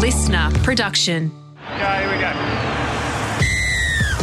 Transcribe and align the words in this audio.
listener 0.00 0.50
production. 0.62 1.30
Okay, 1.74 2.00
here 2.00 2.10
we 2.10 2.18
go. 2.18 2.32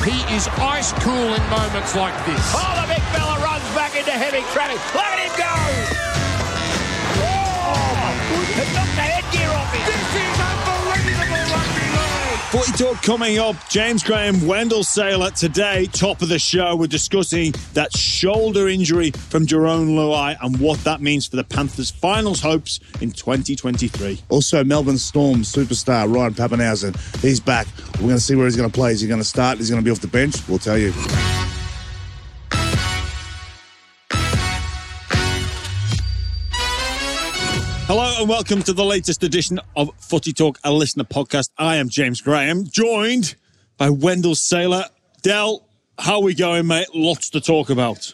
He 0.03 0.35
is 0.35 0.47
ice 0.57 0.92
cool 1.04 1.13
in 1.36 1.50
moments 1.50 1.96
like 1.96 2.15
this. 2.25 2.54
Oh, 2.55 2.81
the 2.81 2.88
big 2.93 3.04
fella 3.13 3.38
runs 3.43 3.63
back 3.75 3.95
into 3.95 4.11
heavy 4.11 4.41
traffic. 4.54 4.82
Look 4.95 5.05
at 5.05 5.20
him 5.20 5.38
go! 5.38 6.07
Footy 12.52 12.71
Talk 12.71 13.02
coming 13.02 13.39
up. 13.39 13.57
James 13.70 14.02
Graham, 14.02 14.47
Wendell 14.47 14.86
Sailor 14.86 15.32
today, 15.32 15.86
top 15.88 16.21
of 16.21 16.29
the 16.29 16.39
show. 16.39 16.77
We're 16.77 16.88
discussing 16.88 17.54
that 17.73 17.93
shoulder 17.93 18.70
injury 18.70 19.11
from 19.11 19.46
Jerome 19.46 19.89
Luai 19.89 20.38
and 20.41 20.57
what 20.57 20.79
that 20.86 21.02
means 21.02 21.28
for 21.28 21.36
the 21.36 21.43
Panthers' 21.43 21.91
finals 21.91 22.39
hopes 22.39 22.79
in 23.02 23.11
2023. 23.11 24.21
Also, 24.29 24.64
Melbourne 24.64 24.97
Storm 24.97 25.42
superstar 25.42 26.10
Ryan 26.10 26.36
Papenhuyzen. 26.36 26.96
He's 27.21 27.42
back. 27.42 27.68
We're 27.96 28.04
going 28.04 28.15
to 28.15 28.21
see 28.21 28.36
where 28.36 28.46
he's 28.46 28.56
going 28.56 28.71
to 28.71 28.73
play. 28.73 28.93
Is 28.93 29.01
he 29.01 29.09
going 29.09 29.20
to 29.20 29.25
start? 29.25 29.59
Is 29.59 29.68
he 29.68 29.73
going 29.73 29.84
to 29.84 29.86
be 29.86 29.92
off 29.92 30.00
the 30.00 30.07
bench? 30.07 30.48
We'll 30.48 30.57
tell 30.57 30.78
you. 30.78 30.93
Hello 38.17 38.23
and 38.23 38.30
welcome 38.31 38.64
to 38.64 38.73
the 38.73 38.84
latest 38.84 39.22
edition 39.22 39.59
of 39.76 39.92
Footy 40.00 40.34
Talk, 40.34 40.58
a 40.64 40.73
listener 40.73 41.03
podcast. 41.03 41.52
I 41.56 41.76
am 41.76 41.88
James 41.88 42.20
Graham, 42.20 42.66
joined 42.66 43.36
by 43.78 43.92
Wendell 43.92 44.34
Sailor. 44.34 44.86
Dell, 45.22 45.67
how 46.00 46.16
are 46.16 46.23
we 46.23 46.34
going, 46.34 46.66
mate? 46.66 46.88
Lots 46.95 47.30
to 47.30 47.40
talk 47.40 47.70
about. 47.70 48.12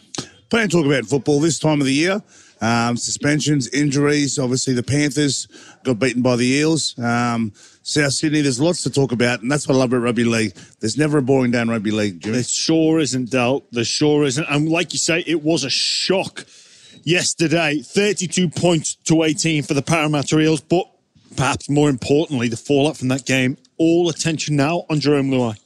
Plenty 0.50 0.68
to 0.68 0.76
talk 0.76 0.84
about 0.84 1.06
football 1.06 1.40
this 1.40 1.58
time 1.58 1.80
of 1.80 1.86
the 1.86 1.94
year. 1.94 2.22
Um, 2.60 2.98
suspensions, 2.98 3.66
injuries. 3.68 4.38
Obviously, 4.38 4.74
the 4.74 4.82
Panthers 4.82 5.48
got 5.84 5.98
beaten 5.98 6.20
by 6.20 6.36
the 6.36 6.48
Eels. 6.48 6.98
Um, 6.98 7.54
South 7.82 8.12
Sydney, 8.12 8.42
there's 8.42 8.60
lots 8.60 8.82
to 8.82 8.90
talk 8.90 9.10
about, 9.10 9.40
and 9.40 9.50
that's 9.50 9.66
what 9.66 9.76
I 9.76 9.78
love 9.78 9.94
about 9.94 10.02
rugby 10.02 10.24
league. 10.24 10.54
There's 10.80 10.98
never 10.98 11.16
a 11.16 11.22
boring 11.22 11.50
down 11.50 11.70
rugby 11.70 11.92
league, 11.92 12.20
Jimmy. 12.20 12.34
There 12.34 12.44
sure 12.44 13.00
isn't, 13.00 13.30
Del. 13.30 13.64
There 13.72 13.84
sure 13.84 14.24
isn't. 14.24 14.44
And 14.50 14.68
like 14.68 14.92
you 14.92 14.98
say, 14.98 15.24
it 15.26 15.42
was 15.42 15.64
a 15.64 15.70
shock 15.70 16.44
yesterday 17.02 17.80
32 17.80 18.48
points 18.50 18.94
to 18.96 19.22
18 19.22 19.62
for 19.62 19.74
the 19.74 19.82
Parramatta 19.82 20.38
Eels. 20.38 20.60
But 20.60 20.86
perhaps 21.36 21.68
more 21.68 21.90
importantly, 21.90 22.48
the 22.48 22.56
fallout 22.56 22.96
from 22.96 23.08
that 23.08 23.26
game. 23.26 23.56
All 23.76 24.08
attention 24.08 24.56
now 24.56 24.84
on 24.88 25.00
Jerome 25.00 25.30
Luai. 25.30 25.58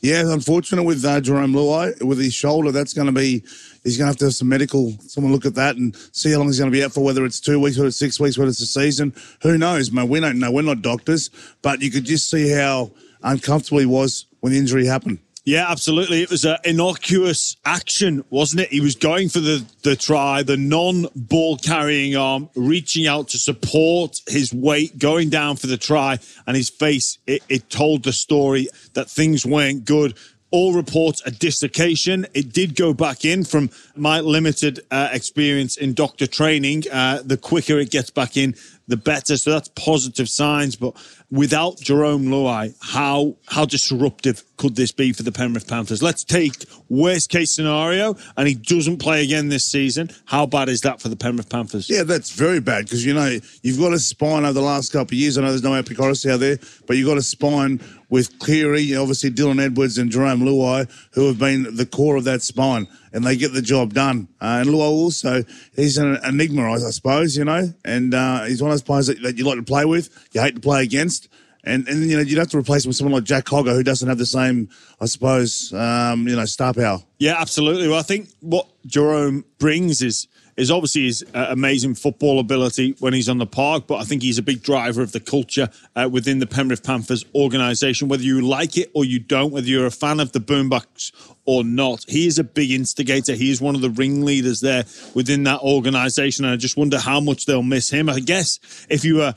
Yeah, 0.00 0.30
unfortunate 0.32 0.82
with 0.82 1.02
uh, 1.02 1.18
Jerome 1.22 1.54
Luai 1.54 2.02
with 2.02 2.18
his 2.18 2.34
shoulder. 2.34 2.70
That's 2.70 2.92
going 2.92 3.06
to 3.06 3.12
be 3.12 3.42
he's 3.84 3.96
going 3.96 4.04
to 4.04 4.10
have 4.10 4.16
to 4.18 4.24
have 4.26 4.34
some 4.34 4.50
medical. 4.50 4.92
Someone 5.00 5.32
look 5.32 5.46
at 5.46 5.54
that 5.54 5.76
and 5.76 5.96
see 6.12 6.30
how 6.30 6.38
long 6.38 6.48
he's 6.48 6.58
going 6.58 6.70
to 6.70 6.76
be 6.76 6.84
out 6.84 6.92
for. 6.92 7.02
Whether 7.02 7.24
it's 7.24 7.40
two 7.40 7.58
weeks, 7.58 7.78
whether 7.78 7.88
it's 7.88 7.96
six 7.96 8.20
weeks, 8.20 8.36
whether 8.36 8.50
it's 8.50 8.60
a 8.60 8.66
season. 8.66 9.14
Who 9.40 9.56
knows, 9.56 9.90
man? 9.90 10.08
We 10.08 10.20
don't 10.20 10.38
know. 10.38 10.52
We're 10.52 10.60
not 10.60 10.82
doctors, 10.82 11.30
but 11.62 11.80
you 11.80 11.90
could 11.90 12.04
just 12.04 12.28
see 12.28 12.50
how 12.50 12.90
uncomfortable 13.22 13.78
he 13.78 13.86
was 13.86 14.26
when 14.40 14.52
the 14.52 14.58
injury 14.58 14.84
happened. 14.84 15.20
Yeah, 15.46 15.70
absolutely. 15.70 16.22
It 16.22 16.30
was 16.30 16.46
an 16.46 16.56
innocuous 16.64 17.56
action, 17.66 18.24
wasn't 18.30 18.62
it? 18.62 18.70
He 18.70 18.80
was 18.80 18.94
going 18.94 19.28
for 19.28 19.40
the, 19.40 19.62
the 19.82 19.94
try, 19.94 20.42
the 20.42 20.56
non 20.56 21.06
ball 21.14 21.58
carrying 21.58 22.16
arm, 22.16 22.48
reaching 22.54 23.06
out 23.06 23.28
to 23.28 23.38
support 23.38 24.22
his 24.26 24.54
weight, 24.54 24.98
going 24.98 25.28
down 25.28 25.56
for 25.56 25.66
the 25.66 25.76
try, 25.76 26.18
and 26.46 26.56
his 26.56 26.70
face, 26.70 27.18
it, 27.26 27.42
it 27.50 27.68
told 27.68 28.04
the 28.04 28.12
story 28.12 28.68
that 28.94 29.10
things 29.10 29.44
weren't 29.44 29.84
good. 29.84 30.16
All 30.50 30.72
reports 30.72 31.20
a 31.26 31.30
dislocation. 31.30 32.26
It 32.32 32.54
did 32.54 32.74
go 32.74 32.94
back 32.94 33.26
in 33.26 33.44
from 33.44 33.68
my 33.96 34.20
limited 34.20 34.80
uh, 34.90 35.10
experience 35.12 35.76
in 35.76 35.92
doctor 35.92 36.26
training. 36.26 36.84
Uh, 36.90 37.20
the 37.22 37.36
quicker 37.36 37.78
it 37.78 37.90
gets 37.90 38.08
back 38.08 38.38
in, 38.38 38.54
the 38.86 38.96
better. 38.96 39.36
So 39.36 39.50
that's 39.50 39.68
positive 39.68 40.28
signs. 40.28 40.76
But 40.76 40.94
without 41.30 41.78
Jerome 41.78 42.26
Luai, 42.26 42.74
how 42.80 43.36
how 43.46 43.64
disruptive 43.64 44.42
could 44.56 44.76
this 44.76 44.92
be 44.92 45.12
for 45.12 45.22
the 45.22 45.32
Penrith 45.32 45.66
Panthers? 45.66 46.02
Let's 46.02 46.24
take 46.24 46.54
worst 46.88 47.30
case 47.30 47.50
scenario, 47.50 48.16
and 48.36 48.46
he 48.46 48.54
doesn't 48.54 48.98
play 48.98 49.24
again 49.24 49.48
this 49.48 49.64
season. 49.64 50.10
How 50.26 50.46
bad 50.46 50.68
is 50.68 50.82
that 50.82 51.00
for 51.00 51.08
the 51.08 51.16
Penrith 51.16 51.48
Panthers? 51.48 51.88
Yeah, 51.88 52.02
that's 52.02 52.30
very 52.30 52.60
bad 52.60 52.84
because 52.84 53.04
you 53.04 53.14
know 53.14 53.38
you've 53.62 53.78
got 53.78 53.92
a 53.92 53.98
spine 53.98 54.44
over 54.44 54.52
the 54.52 54.60
last 54.60 54.92
couple 54.92 55.14
of 55.14 55.18
years. 55.18 55.38
I 55.38 55.42
know 55.42 55.48
there's 55.48 55.62
no 55.62 55.70
Epicorus 55.70 56.30
out 56.30 56.40
there, 56.40 56.58
but 56.86 56.96
you've 56.96 57.08
got 57.08 57.18
a 57.18 57.22
spine 57.22 57.80
with 58.14 58.38
Cleary, 58.38 58.94
obviously 58.94 59.28
Dylan 59.28 59.60
Edwards 59.60 59.98
and 59.98 60.08
Jerome 60.08 60.42
Luai, 60.42 60.88
who 61.14 61.26
have 61.26 61.36
been 61.36 61.74
the 61.74 61.84
core 61.84 62.14
of 62.14 62.22
that 62.22 62.42
spine, 62.42 62.86
and 63.12 63.24
they 63.24 63.36
get 63.36 63.52
the 63.52 63.60
job 63.60 63.92
done. 63.92 64.28
Uh, 64.40 64.62
and 64.62 64.68
Luai 64.68 64.86
also, 64.86 65.42
he's 65.74 65.98
an 65.98 66.20
enigma, 66.24 66.70
I 66.70 66.78
suppose, 66.92 67.36
you 67.36 67.44
know, 67.44 67.74
and 67.84 68.14
uh, 68.14 68.44
he's 68.44 68.62
one 68.62 68.70
of 68.70 68.74
those 68.74 68.82
players 68.82 69.08
that, 69.08 69.20
that 69.22 69.36
you 69.36 69.44
like 69.44 69.56
to 69.56 69.64
play 69.64 69.84
with, 69.84 70.28
you 70.30 70.40
hate 70.40 70.54
to 70.54 70.60
play 70.60 70.84
against. 70.84 71.28
And, 71.64 71.88
and 71.88 72.08
you 72.08 72.16
know, 72.16 72.22
you'd 72.22 72.38
have 72.38 72.50
to 72.50 72.58
replace 72.58 72.84
him 72.84 72.90
with 72.90 72.96
someone 72.96 73.14
like 73.14 73.24
Jack 73.24 73.46
Cogger, 73.46 73.74
who 73.74 73.82
doesn't 73.82 74.08
have 74.08 74.18
the 74.18 74.26
same, 74.26 74.68
I 75.00 75.06
suppose, 75.06 75.72
um, 75.72 76.28
you 76.28 76.36
know, 76.36 76.44
star 76.44 76.72
power. 76.72 77.00
Yeah, 77.18 77.34
absolutely. 77.40 77.88
Well, 77.88 77.98
I 77.98 78.02
think 78.02 78.28
what 78.38 78.68
Jerome 78.86 79.44
brings 79.58 80.02
is 80.02 80.28
is 80.56 80.70
obviously 80.70 81.04
his 81.04 81.24
uh, 81.34 81.46
amazing 81.50 81.94
football 81.94 82.38
ability 82.38 82.94
when 83.00 83.12
he's 83.12 83.28
on 83.28 83.38
the 83.38 83.46
park, 83.46 83.86
but 83.86 83.96
I 83.96 84.04
think 84.04 84.22
he's 84.22 84.38
a 84.38 84.42
big 84.42 84.62
driver 84.62 85.02
of 85.02 85.12
the 85.12 85.20
culture 85.20 85.68
uh, 85.96 86.08
within 86.10 86.38
the 86.38 86.46
Penrith 86.46 86.82
Panthers 86.82 87.24
organisation. 87.34 88.08
Whether 88.08 88.22
you 88.22 88.40
like 88.40 88.76
it 88.76 88.90
or 88.94 89.04
you 89.04 89.18
don't, 89.18 89.52
whether 89.52 89.66
you're 89.66 89.86
a 89.86 89.90
fan 89.90 90.20
of 90.20 90.32
the 90.32 90.40
Boombox 90.40 91.12
or 91.44 91.64
not, 91.64 92.04
he 92.08 92.26
is 92.26 92.38
a 92.38 92.44
big 92.44 92.70
instigator. 92.70 93.34
He 93.34 93.50
is 93.50 93.60
one 93.60 93.74
of 93.74 93.80
the 93.80 93.90
ringleaders 93.90 94.60
there 94.60 94.84
within 95.14 95.44
that 95.44 95.60
organisation, 95.60 96.44
and 96.44 96.54
I 96.54 96.56
just 96.56 96.76
wonder 96.76 96.98
how 96.98 97.20
much 97.20 97.46
they'll 97.46 97.62
miss 97.62 97.90
him. 97.90 98.08
I 98.08 98.20
guess 98.20 98.60
if 98.88 99.04
you 99.04 99.16
were 99.16 99.34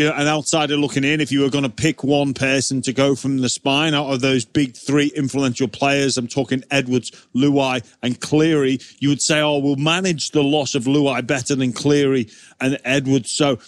you 0.00 0.06
know, 0.06 0.14
an 0.14 0.26
outsider 0.26 0.78
looking 0.78 1.04
in, 1.04 1.20
if 1.20 1.30
you 1.30 1.42
were 1.42 1.50
going 1.50 1.64
to 1.64 1.68
pick 1.68 2.02
one 2.02 2.32
person 2.32 2.80
to 2.80 2.92
go 2.94 3.14
from 3.14 3.36
the 3.36 3.50
spine 3.50 3.92
out 3.92 4.10
of 4.10 4.22
those 4.22 4.46
big 4.46 4.74
three 4.74 5.12
influential 5.14 5.68
players, 5.68 6.16
I'm 6.16 6.26
talking 6.26 6.64
Edwards, 6.70 7.10
Luai, 7.36 7.86
and 8.02 8.18
Cleary, 8.18 8.78
you 9.00 9.10
would 9.10 9.20
say, 9.20 9.42
oh, 9.42 9.58
we'll 9.58 9.76
manage 9.76 10.30
the 10.30 10.42
loss 10.42 10.74
of 10.74 10.84
Luai 10.84 11.26
better 11.26 11.54
than 11.54 11.74
Cleary 11.74 12.30
and 12.62 12.80
Edwards. 12.82 13.30
So 13.30 13.58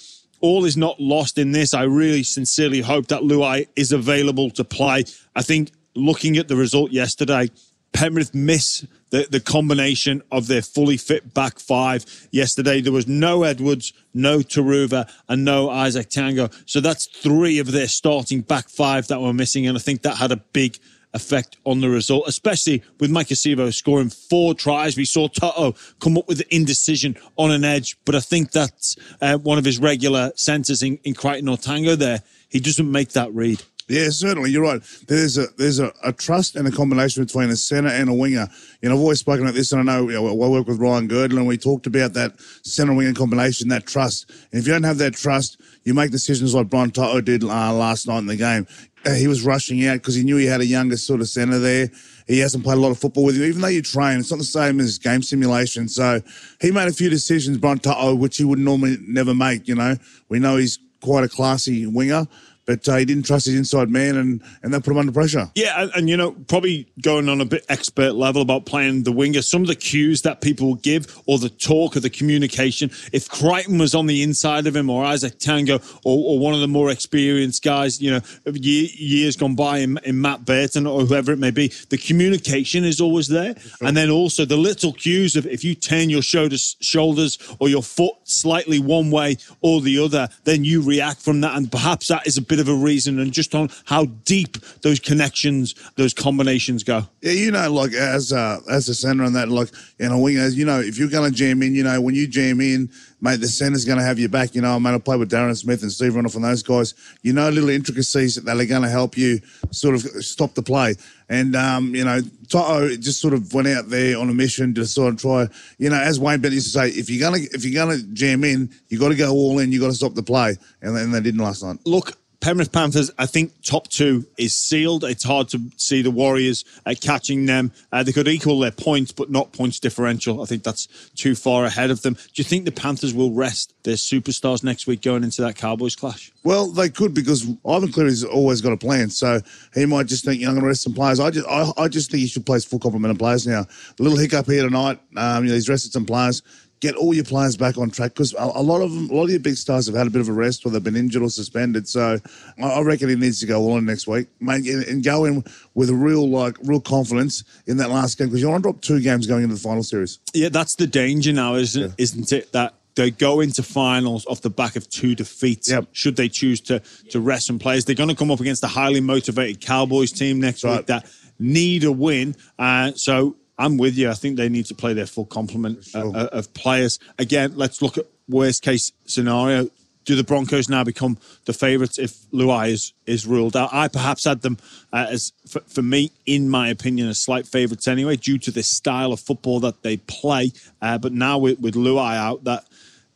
all 0.40 0.64
is 0.64 0.78
not 0.78 0.98
lost 0.98 1.36
in 1.36 1.52
this. 1.52 1.74
I 1.74 1.82
really 1.82 2.22
sincerely 2.22 2.80
hope 2.80 3.08
that 3.08 3.20
Luai 3.20 3.68
is 3.76 3.92
available 3.92 4.48
to 4.52 4.64
play. 4.64 5.04
I 5.36 5.42
think 5.42 5.70
looking 5.94 6.38
at 6.38 6.48
the 6.48 6.56
result 6.56 6.92
yesterday, 6.92 7.50
Penrith 7.92 8.34
miss 8.34 8.86
the, 9.10 9.26
the 9.30 9.40
combination 9.40 10.22
of 10.32 10.46
their 10.46 10.62
fully 10.62 10.96
fit 10.96 11.34
back 11.34 11.58
five 11.58 12.28
yesterday. 12.30 12.80
There 12.80 12.92
was 12.92 13.06
no 13.06 13.42
Edwards, 13.42 13.92
no 14.14 14.38
Turuva, 14.38 15.10
and 15.28 15.44
no 15.44 15.68
Izack 15.68 16.08
Tago. 16.08 16.52
So 16.66 16.80
that's 16.80 17.06
three 17.06 17.58
of 17.58 17.70
their 17.70 17.88
starting 17.88 18.40
back 18.40 18.68
five 18.68 19.08
that 19.08 19.20
were 19.20 19.34
missing. 19.34 19.66
And 19.66 19.76
I 19.76 19.80
think 19.80 20.02
that 20.02 20.16
had 20.16 20.32
a 20.32 20.36
big 20.36 20.78
effect 21.14 21.58
on 21.64 21.80
the 21.80 21.90
result, 21.90 22.24
especially 22.26 22.82
with 22.98 23.10
Maika 23.10 23.34
Sivo 23.34 23.72
scoring 23.72 24.08
four 24.08 24.54
tries. 24.54 24.96
We 24.96 25.04
saw 25.04 25.28
To'o 25.28 25.74
come 26.00 26.16
up 26.16 26.26
with 26.26 26.38
the 26.38 26.54
indecision 26.54 27.16
on 27.36 27.50
an 27.50 27.64
edge, 27.64 27.98
but 28.04 28.14
I 28.14 28.20
think 28.20 28.50
that's 28.50 28.96
uh, 29.20 29.36
one 29.36 29.58
of 29.58 29.64
his 29.64 29.78
regular 29.78 30.32
centres 30.36 30.82
in, 30.82 30.98
in 31.04 31.14
Crichton 31.14 31.48
or 31.48 31.56
Tago 31.56 31.96
there. 31.96 32.22
He 32.48 32.60
doesn't 32.60 32.90
make 32.90 33.10
that 33.10 33.32
read. 33.34 33.62
Yeah, 33.88 34.08
certainly. 34.10 34.50
You're 34.50 34.62
right. 34.62 34.82
There's 35.08 35.36
a 35.38 35.46
there's 35.58 35.78
a, 35.78 35.92
a 36.04 36.12
trust 36.12 36.56
and 36.56 36.66
a 36.66 36.70
combination 36.70 37.24
between 37.24 37.50
a 37.50 37.56
centre 37.56 37.90
and 37.90 38.08
a 38.08 38.14
winger. 38.14 38.48
You 38.80 38.88
know, 38.88 38.94
I've 38.94 39.00
always 39.00 39.20
spoken 39.20 39.42
about 39.42 39.54
this, 39.54 39.72
and 39.72 39.80
I 39.80 39.94
know 39.94 40.08
you 40.08 40.14
know, 40.14 40.28
I 40.28 40.48
work 40.48 40.66
with 40.66 40.80
Ryan 40.80 41.08
Girdler, 41.08 41.38
and 41.38 41.46
we 41.46 41.58
talked 41.58 41.86
about 41.86 42.12
that 42.14 42.40
centre 42.62 42.94
winger 42.94 43.12
combination, 43.12 43.68
that 43.68 43.86
trust. 43.86 44.30
And 44.30 44.60
if 44.60 44.66
you 44.66 44.72
don't 44.72 44.84
have 44.84 44.98
that 44.98 45.14
trust, 45.14 45.60
you 45.84 45.94
make 45.94 46.10
decisions 46.10 46.54
like 46.54 46.70
Brian 46.70 46.90
To'o 46.90 47.20
did 47.20 47.42
uh, 47.42 47.46
last 47.74 48.06
night 48.06 48.18
in 48.18 48.26
the 48.26 48.36
game. 48.36 48.66
Uh, 49.04 49.14
he 49.14 49.26
was 49.26 49.42
rushing 49.44 49.84
out 49.86 49.94
because 49.94 50.14
he 50.14 50.22
knew 50.22 50.36
he 50.36 50.46
had 50.46 50.60
a 50.60 50.66
younger 50.66 50.96
sort 50.96 51.20
of 51.20 51.28
centre 51.28 51.58
there. 51.58 51.90
He 52.28 52.38
hasn't 52.38 52.62
played 52.62 52.78
a 52.78 52.80
lot 52.80 52.92
of 52.92 52.98
football 52.98 53.24
with 53.24 53.36
you, 53.36 53.44
even 53.44 53.60
though 53.60 53.68
you 53.68 53.82
train. 53.82 54.20
It's 54.20 54.30
not 54.30 54.38
the 54.38 54.44
same 54.44 54.78
as 54.78 54.98
game 54.98 55.22
simulation. 55.22 55.88
So 55.88 56.20
he 56.60 56.70
made 56.70 56.86
a 56.86 56.92
few 56.92 57.10
decisions, 57.10 57.58
Brian 57.58 57.80
To'o, 57.80 58.14
which 58.14 58.36
he 58.36 58.44
would 58.44 58.60
normally 58.60 58.98
never 59.02 59.34
make. 59.34 59.66
You 59.66 59.74
know, 59.74 59.96
we 60.28 60.38
know 60.38 60.56
he's 60.56 60.78
quite 61.00 61.24
a 61.24 61.28
classy 61.28 61.84
winger 61.84 62.28
but 62.66 62.88
uh, 62.88 62.96
he 62.96 63.04
didn't 63.04 63.24
trust 63.24 63.46
his 63.46 63.56
inside 63.56 63.90
man, 63.90 64.16
and, 64.16 64.42
and 64.62 64.72
that 64.72 64.84
put 64.84 64.92
him 64.92 64.98
under 64.98 65.12
pressure. 65.12 65.50
Yeah, 65.54 65.82
and, 65.82 65.92
and, 65.94 66.08
you 66.08 66.16
know, 66.16 66.32
probably 66.32 66.86
going 67.00 67.28
on 67.28 67.40
a 67.40 67.44
bit 67.44 67.64
expert 67.68 68.12
level 68.12 68.42
about 68.42 68.66
playing 68.66 69.02
the 69.02 69.12
winger, 69.12 69.42
some 69.42 69.62
of 69.62 69.68
the 69.68 69.74
cues 69.74 70.22
that 70.22 70.40
people 70.40 70.76
give, 70.76 71.20
or 71.26 71.38
the 71.38 71.48
talk, 71.48 71.96
or 71.96 72.00
the 72.00 72.10
communication. 72.10 72.90
If 73.12 73.28
Crichton 73.28 73.78
was 73.78 73.94
on 73.94 74.06
the 74.06 74.22
inside 74.22 74.66
of 74.66 74.76
him, 74.76 74.90
or 74.90 75.04
Izack 75.04 75.38
Tago, 75.38 75.82
or, 76.04 76.32
or 76.34 76.38
one 76.38 76.54
of 76.54 76.60
the 76.60 76.68
more 76.68 76.90
experienced 76.90 77.64
guys, 77.64 78.00
you 78.00 78.10
know, 78.10 78.20
year, 78.46 78.88
years 78.94 79.36
gone 79.36 79.54
by 79.54 79.78
in, 79.78 79.98
in, 80.04 80.20
Matt 80.20 80.44
Burton, 80.44 80.86
or 80.86 81.04
whoever 81.04 81.32
it 81.32 81.38
may 81.38 81.50
be, 81.50 81.68
the 81.88 81.98
communication 81.98 82.84
is 82.84 83.00
always 83.00 83.28
there. 83.28 83.58
Sure. 83.58 83.88
And 83.88 83.96
then 83.96 84.10
also 84.10 84.44
the 84.44 84.56
little 84.56 84.92
cues 84.92 85.36
of 85.36 85.46
if 85.46 85.64
you 85.64 85.74
turn 85.74 86.10
your 86.10 86.22
shoulders, 86.22 86.76
shoulders 86.80 87.38
or 87.58 87.68
your 87.68 87.82
foot 87.82 88.14
slightly 88.24 88.78
one 88.78 89.10
way 89.10 89.36
or 89.60 89.80
the 89.80 89.98
other, 89.98 90.28
then 90.44 90.64
you 90.64 90.82
react 90.82 91.20
from 91.20 91.40
that. 91.40 91.56
And 91.56 91.70
perhaps 91.70 92.08
that 92.08 92.26
is 92.26 92.36
a 92.36 92.42
bit 92.52 92.60
of 92.60 92.68
a 92.68 92.74
reason 92.74 93.18
and 93.18 93.32
just 93.32 93.54
on 93.54 93.70
how 93.86 94.04
deep 94.26 94.58
those 94.82 95.00
connections, 95.00 95.74
those 95.96 96.12
combinations 96.12 96.84
go. 96.84 97.08
Yeah, 97.22 97.32
you 97.32 97.50
know, 97.50 97.72
like 97.72 97.94
as 97.94 98.30
a, 98.30 98.60
as 98.70 98.90
a 98.90 98.94
centre 98.94 99.24
on 99.24 99.32
that, 99.32 99.48
like 99.48 99.70
in 99.98 100.12
a 100.12 100.18
wing, 100.18 100.36
as 100.36 100.54
you 100.54 100.66
know, 100.66 100.78
if 100.78 100.98
you're 100.98 101.08
going 101.08 101.30
to 101.30 101.34
jam 101.34 101.62
in, 101.62 101.74
you 101.74 101.82
know, 101.82 101.98
when 102.02 102.14
you 102.14 102.26
jam 102.26 102.60
in, 102.60 102.90
mate, 103.22 103.40
the 103.40 103.48
center's 103.48 103.86
going 103.86 103.96
to 103.96 104.04
have 104.04 104.18
your 104.18 104.28
back. 104.28 104.54
You 104.54 104.60
know, 104.60 104.74
I 104.74 104.78
mean, 104.78 104.92
I 104.92 104.98
play 104.98 105.16
with 105.16 105.30
Darren 105.30 105.56
Smith 105.56 105.80
and 105.80 105.90
Steve 105.90 106.12
Renouf 106.12 106.34
and 106.34 106.44
those 106.44 106.62
guys. 106.62 106.92
You 107.22 107.32
know, 107.32 107.48
little 107.48 107.70
intricacies 107.70 108.34
that 108.34 108.60
are 108.60 108.66
going 108.66 108.82
to 108.82 108.90
help 108.90 109.16
you 109.16 109.40
sort 109.70 109.94
of 109.94 110.02
stop 110.22 110.52
the 110.52 110.62
play. 110.62 110.96
And, 111.30 111.56
um, 111.56 111.94
you 111.94 112.04
know, 112.04 112.20
To'o 112.50 112.94
just 112.96 113.22
sort 113.22 113.32
of 113.32 113.54
went 113.54 113.68
out 113.68 113.88
there 113.88 114.18
on 114.18 114.28
a 114.28 114.34
mission 114.34 114.74
to 114.74 114.84
sort 114.84 115.14
of 115.14 115.20
try, 115.20 115.48
you 115.78 115.88
know, 115.88 115.98
as 115.98 116.20
Wayne 116.20 116.40
Bennett 116.40 116.56
used 116.56 116.74
to 116.74 116.78
say, 116.78 116.88
if 116.90 117.08
you're 117.08 117.30
going 117.30 117.46
to, 117.46 117.48
if 117.54 117.64
you're 117.64 117.82
going 117.82 117.98
to 117.98 118.06
jam 118.08 118.44
in, 118.44 118.68
you 118.88 118.98
got 118.98 119.08
to 119.08 119.14
go 119.14 119.32
all 119.32 119.58
in, 119.58 119.72
you 119.72 119.80
got 119.80 119.86
to 119.86 119.94
stop 119.94 120.12
the 120.12 120.22
play. 120.22 120.54
And, 120.82 120.94
and 120.98 121.14
they 121.14 121.20
didn't 121.20 121.40
last 121.40 121.62
night. 121.62 121.78
Look, 121.86 122.18
Penrith 122.42 122.72
Panthers, 122.72 123.08
I 123.18 123.26
think 123.26 123.52
top 123.62 123.86
two 123.86 124.26
is 124.36 124.56
sealed. 124.56 125.04
It's 125.04 125.22
hard 125.22 125.48
to 125.50 125.60
see 125.76 126.02
the 126.02 126.10
Warriors 126.10 126.64
uh, 126.84 126.94
catching 127.00 127.46
them. 127.46 127.70
Uh, 127.92 128.02
they 128.02 128.10
could 128.10 128.26
equal 128.26 128.58
their 128.58 128.72
points, 128.72 129.12
but 129.12 129.30
not 129.30 129.52
points 129.52 129.78
differential. 129.78 130.42
I 130.42 130.46
think 130.46 130.64
that's 130.64 130.88
too 131.14 131.36
far 131.36 131.64
ahead 131.64 131.92
of 131.92 132.02
them. 132.02 132.14
Do 132.14 132.20
you 132.34 132.44
think 132.44 132.64
the 132.64 132.72
Panthers 132.72 133.14
will 133.14 133.30
rest 133.30 133.72
their 133.84 133.94
superstars 133.94 134.64
next 134.64 134.88
week 134.88 135.02
going 135.02 135.22
into 135.22 135.40
that 135.42 135.54
Cowboys 135.54 135.94
clash? 135.94 136.32
Well, 136.42 136.66
they 136.66 136.88
could 136.88 137.14
because 137.14 137.46
Ivan 137.64 137.92
Cleary's 137.92 138.24
always 138.24 138.60
got 138.60 138.72
a 138.72 138.76
plan. 138.76 139.10
So 139.10 139.40
he 139.72 139.86
might 139.86 140.08
just 140.08 140.24
think, 140.24 140.40
know, 140.40 140.48
I'm 140.48 140.54
going 140.54 140.62
to 140.62 140.68
rest 140.68 140.82
some 140.82 140.94
players. 140.94 141.20
I 141.20 141.30
just, 141.30 141.46
I, 141.46 141.70
I 141.78 141.86
just 141.86 142.10
think 142.10 142.22
he 142.22 142.26
should 142.26 142.44
play 142.44 142.58
full 142.58 142.80
complement 142.80 143.12
of 143.12 143.18
players 143.18 143.46
now. 143.46 143.60
A 143.60 144.02
little 144.02 144.18
hiccup 144.18 144.46
here 144.46 144.64
tonight. 144.64 144.98
Um, 145.16 145.44
you 145.44 145.50
know, 145.50 145.54
he's 145.54 145.68
rested 145.68 145.92
some 145.92 146.06
players 146.06 146.42
get 146.82 146.96
all 146.96 147.14
your 147.14 147.24
players 147.24 147.56
back 147.56 147.78
on 147.78 147.90
track 147.90 148.12
because 148.12 148.34
a, 148.36 148.60
lot 148.60 148.82
of 148.82 148.92
them, 148.92 149.08
a 149.08 149.14
lot 149.14 149.24
of 149.24 149.30
your 149.30 149.38
big 149.38 149.54
stars 149.54 149.86
have 149.86 149.94
had 149.94 150.08
a 150.08 150.10
bit 150.10 150.20
of 150.20 150.28
a 150.28 150.32
rest 150.32 150.66
or 150.66 150.70
they've 150.70 150.82
been 150.82 150.96
injured 150.96 151.22
or 151.22 151.30
suspended. 151.30 151.88
So 151.88 152.18
I 152.62 152.80
reckon 152.80 153.08
he 153.08 153.14
needs 153.14 153.38
to 153.40 153.46
go 153.46 153.62
all 153.62 153.78
in 153.78 153.86
next 153.86 154.08
week, 154.08 154.26
mate, 154.40 154.66
and 154.66 155.02
go 155.02 155.24
in 155.24 155.44
with 155.74 155.90
a 155.90 155.94
real 155.94 156.28
like 156.28 156.56
real 156.64 156.80
confidence 156.80 157.44
in 157.68 157.76
that 157.76 157.88
last 157.88 158.18
game 158.18 158.26
because 158.26 158.42
you 158.42 158.48
want 158.48 158.64
to 158.64 158.70
drop 158.70 158.82
two 158.82 159.00
games 159.00 159.28
going 159.28 159.44
into 159.44 159.54
the 159.54 159.60
final 159.60 159.84
series. 159.84 160.18
Yeah, 160.34 160.48
that's 160.48 160.74
the 160.74 160.88
danger 160.88 161.32
now, 161.32 161.54
isn't 161.54 161.80
yeah. 161.80 161.94
isn't 161.98 162.32
it? 162.32 162.50
That 162.52 162.74
they 162.96 163.12
go 163.12 163.40
into 163.40 163.62
finals 163.62 164.26
off 164.26 164.40
the 164.40 164.50
back 164.50 164.74
of 164.74 164.90
two 164.90 165.14
defeats. 165.14 165.70
Yep. 165.70 165.86
Should 165.92 166.16
they 166.16 166.28
choose 166.28 166.60
to 166.62 166.80
to 167.10 167.20
rest 167.20 167.46
some 167.46 167.60
players, 167.60 167.84
they're 167.84 167.94
going 167.94 168.08
to 168.08 168.16
come 168.16 168.32
up 168.32 168.40
against 168.40 168.64
a 168.64 168.68
highly 168.68 169.00
motivated 169.00 169.60
Cowboys 169.60 170.10
team 170.10 170.40
next 170.40 170.64
right. 170.64 170.78
week 170.78 170.86
that 170.86 171.06
need 171.38 171.84
a 171.84 171.92
win. 171.92 172.34
Uh, 172.58 172.90
so 172.96 173.36
I'm 173.58 173.76
with 173.76 173.96
you. 173.96 174.10
I 174.10 174.14
think 174.14 174.36
they 174.36 174.48
need 174.48 174.66
to 174.66 174.74
play 174.74 174.94
their 174.94 175.06
full 175.06 175.26
complement 175.26 175.78
uh, 175.94 176.00
sure. 176.00 176.16
uh, 176.16 176.26
of 176.26 176.52
players. 176.54 176.98
Again, 177.18 177.52
let's 177.56 177.82
look 177.82 177.98
at 177.98 178.06
worst 178.28 178.62
case 178.62 178.92
scenario. 179.06 179.68
Do 180.04 180.16
the 180.16 180.24
Broncos 180.24 180.68
now 180.68 180.82
become 180.82 181.16
the 181.44 181.52
favourites 181.52 181.96
if 181.96 182.28
Luai 182.32 182.70
is, 182.70 182.92
is 183.06 183.24
ruled 183.24 183.56
out? 183.56 183.72
I 183.72 183.86
perhaps 183.86 184.24
had 184.24 184.42
them 184.42 184.58
uh, 184.92 185.06
as, 185.10 185.32
for, 185.46 185.60
for, 185.60 185.82
me, 185.82 186.10
in 186.26 186.48
my 186.48 186.68
opinion, 186.68 187.08
as 187.08 187.20
slight 187.20 187.46
favourites 187.46 187.86
anyway, 187.86 188.16
due 188.16 188.38
to 188.38 188.50
the 188.50 188.64
style 188.64 189.12
of 189.12 189.20
football 189.20 189.60
that 189.60 189.82
they 189.82 189.98
play. 189.98 190.50
Uh, 190.80 190.98
but 190.98 191.12
now 191.12 191.38
with, 191.38 191.60
with 191.60 191.74
Luai 191.74 192.16
out, 192.16 192.42
that 192.44 192.64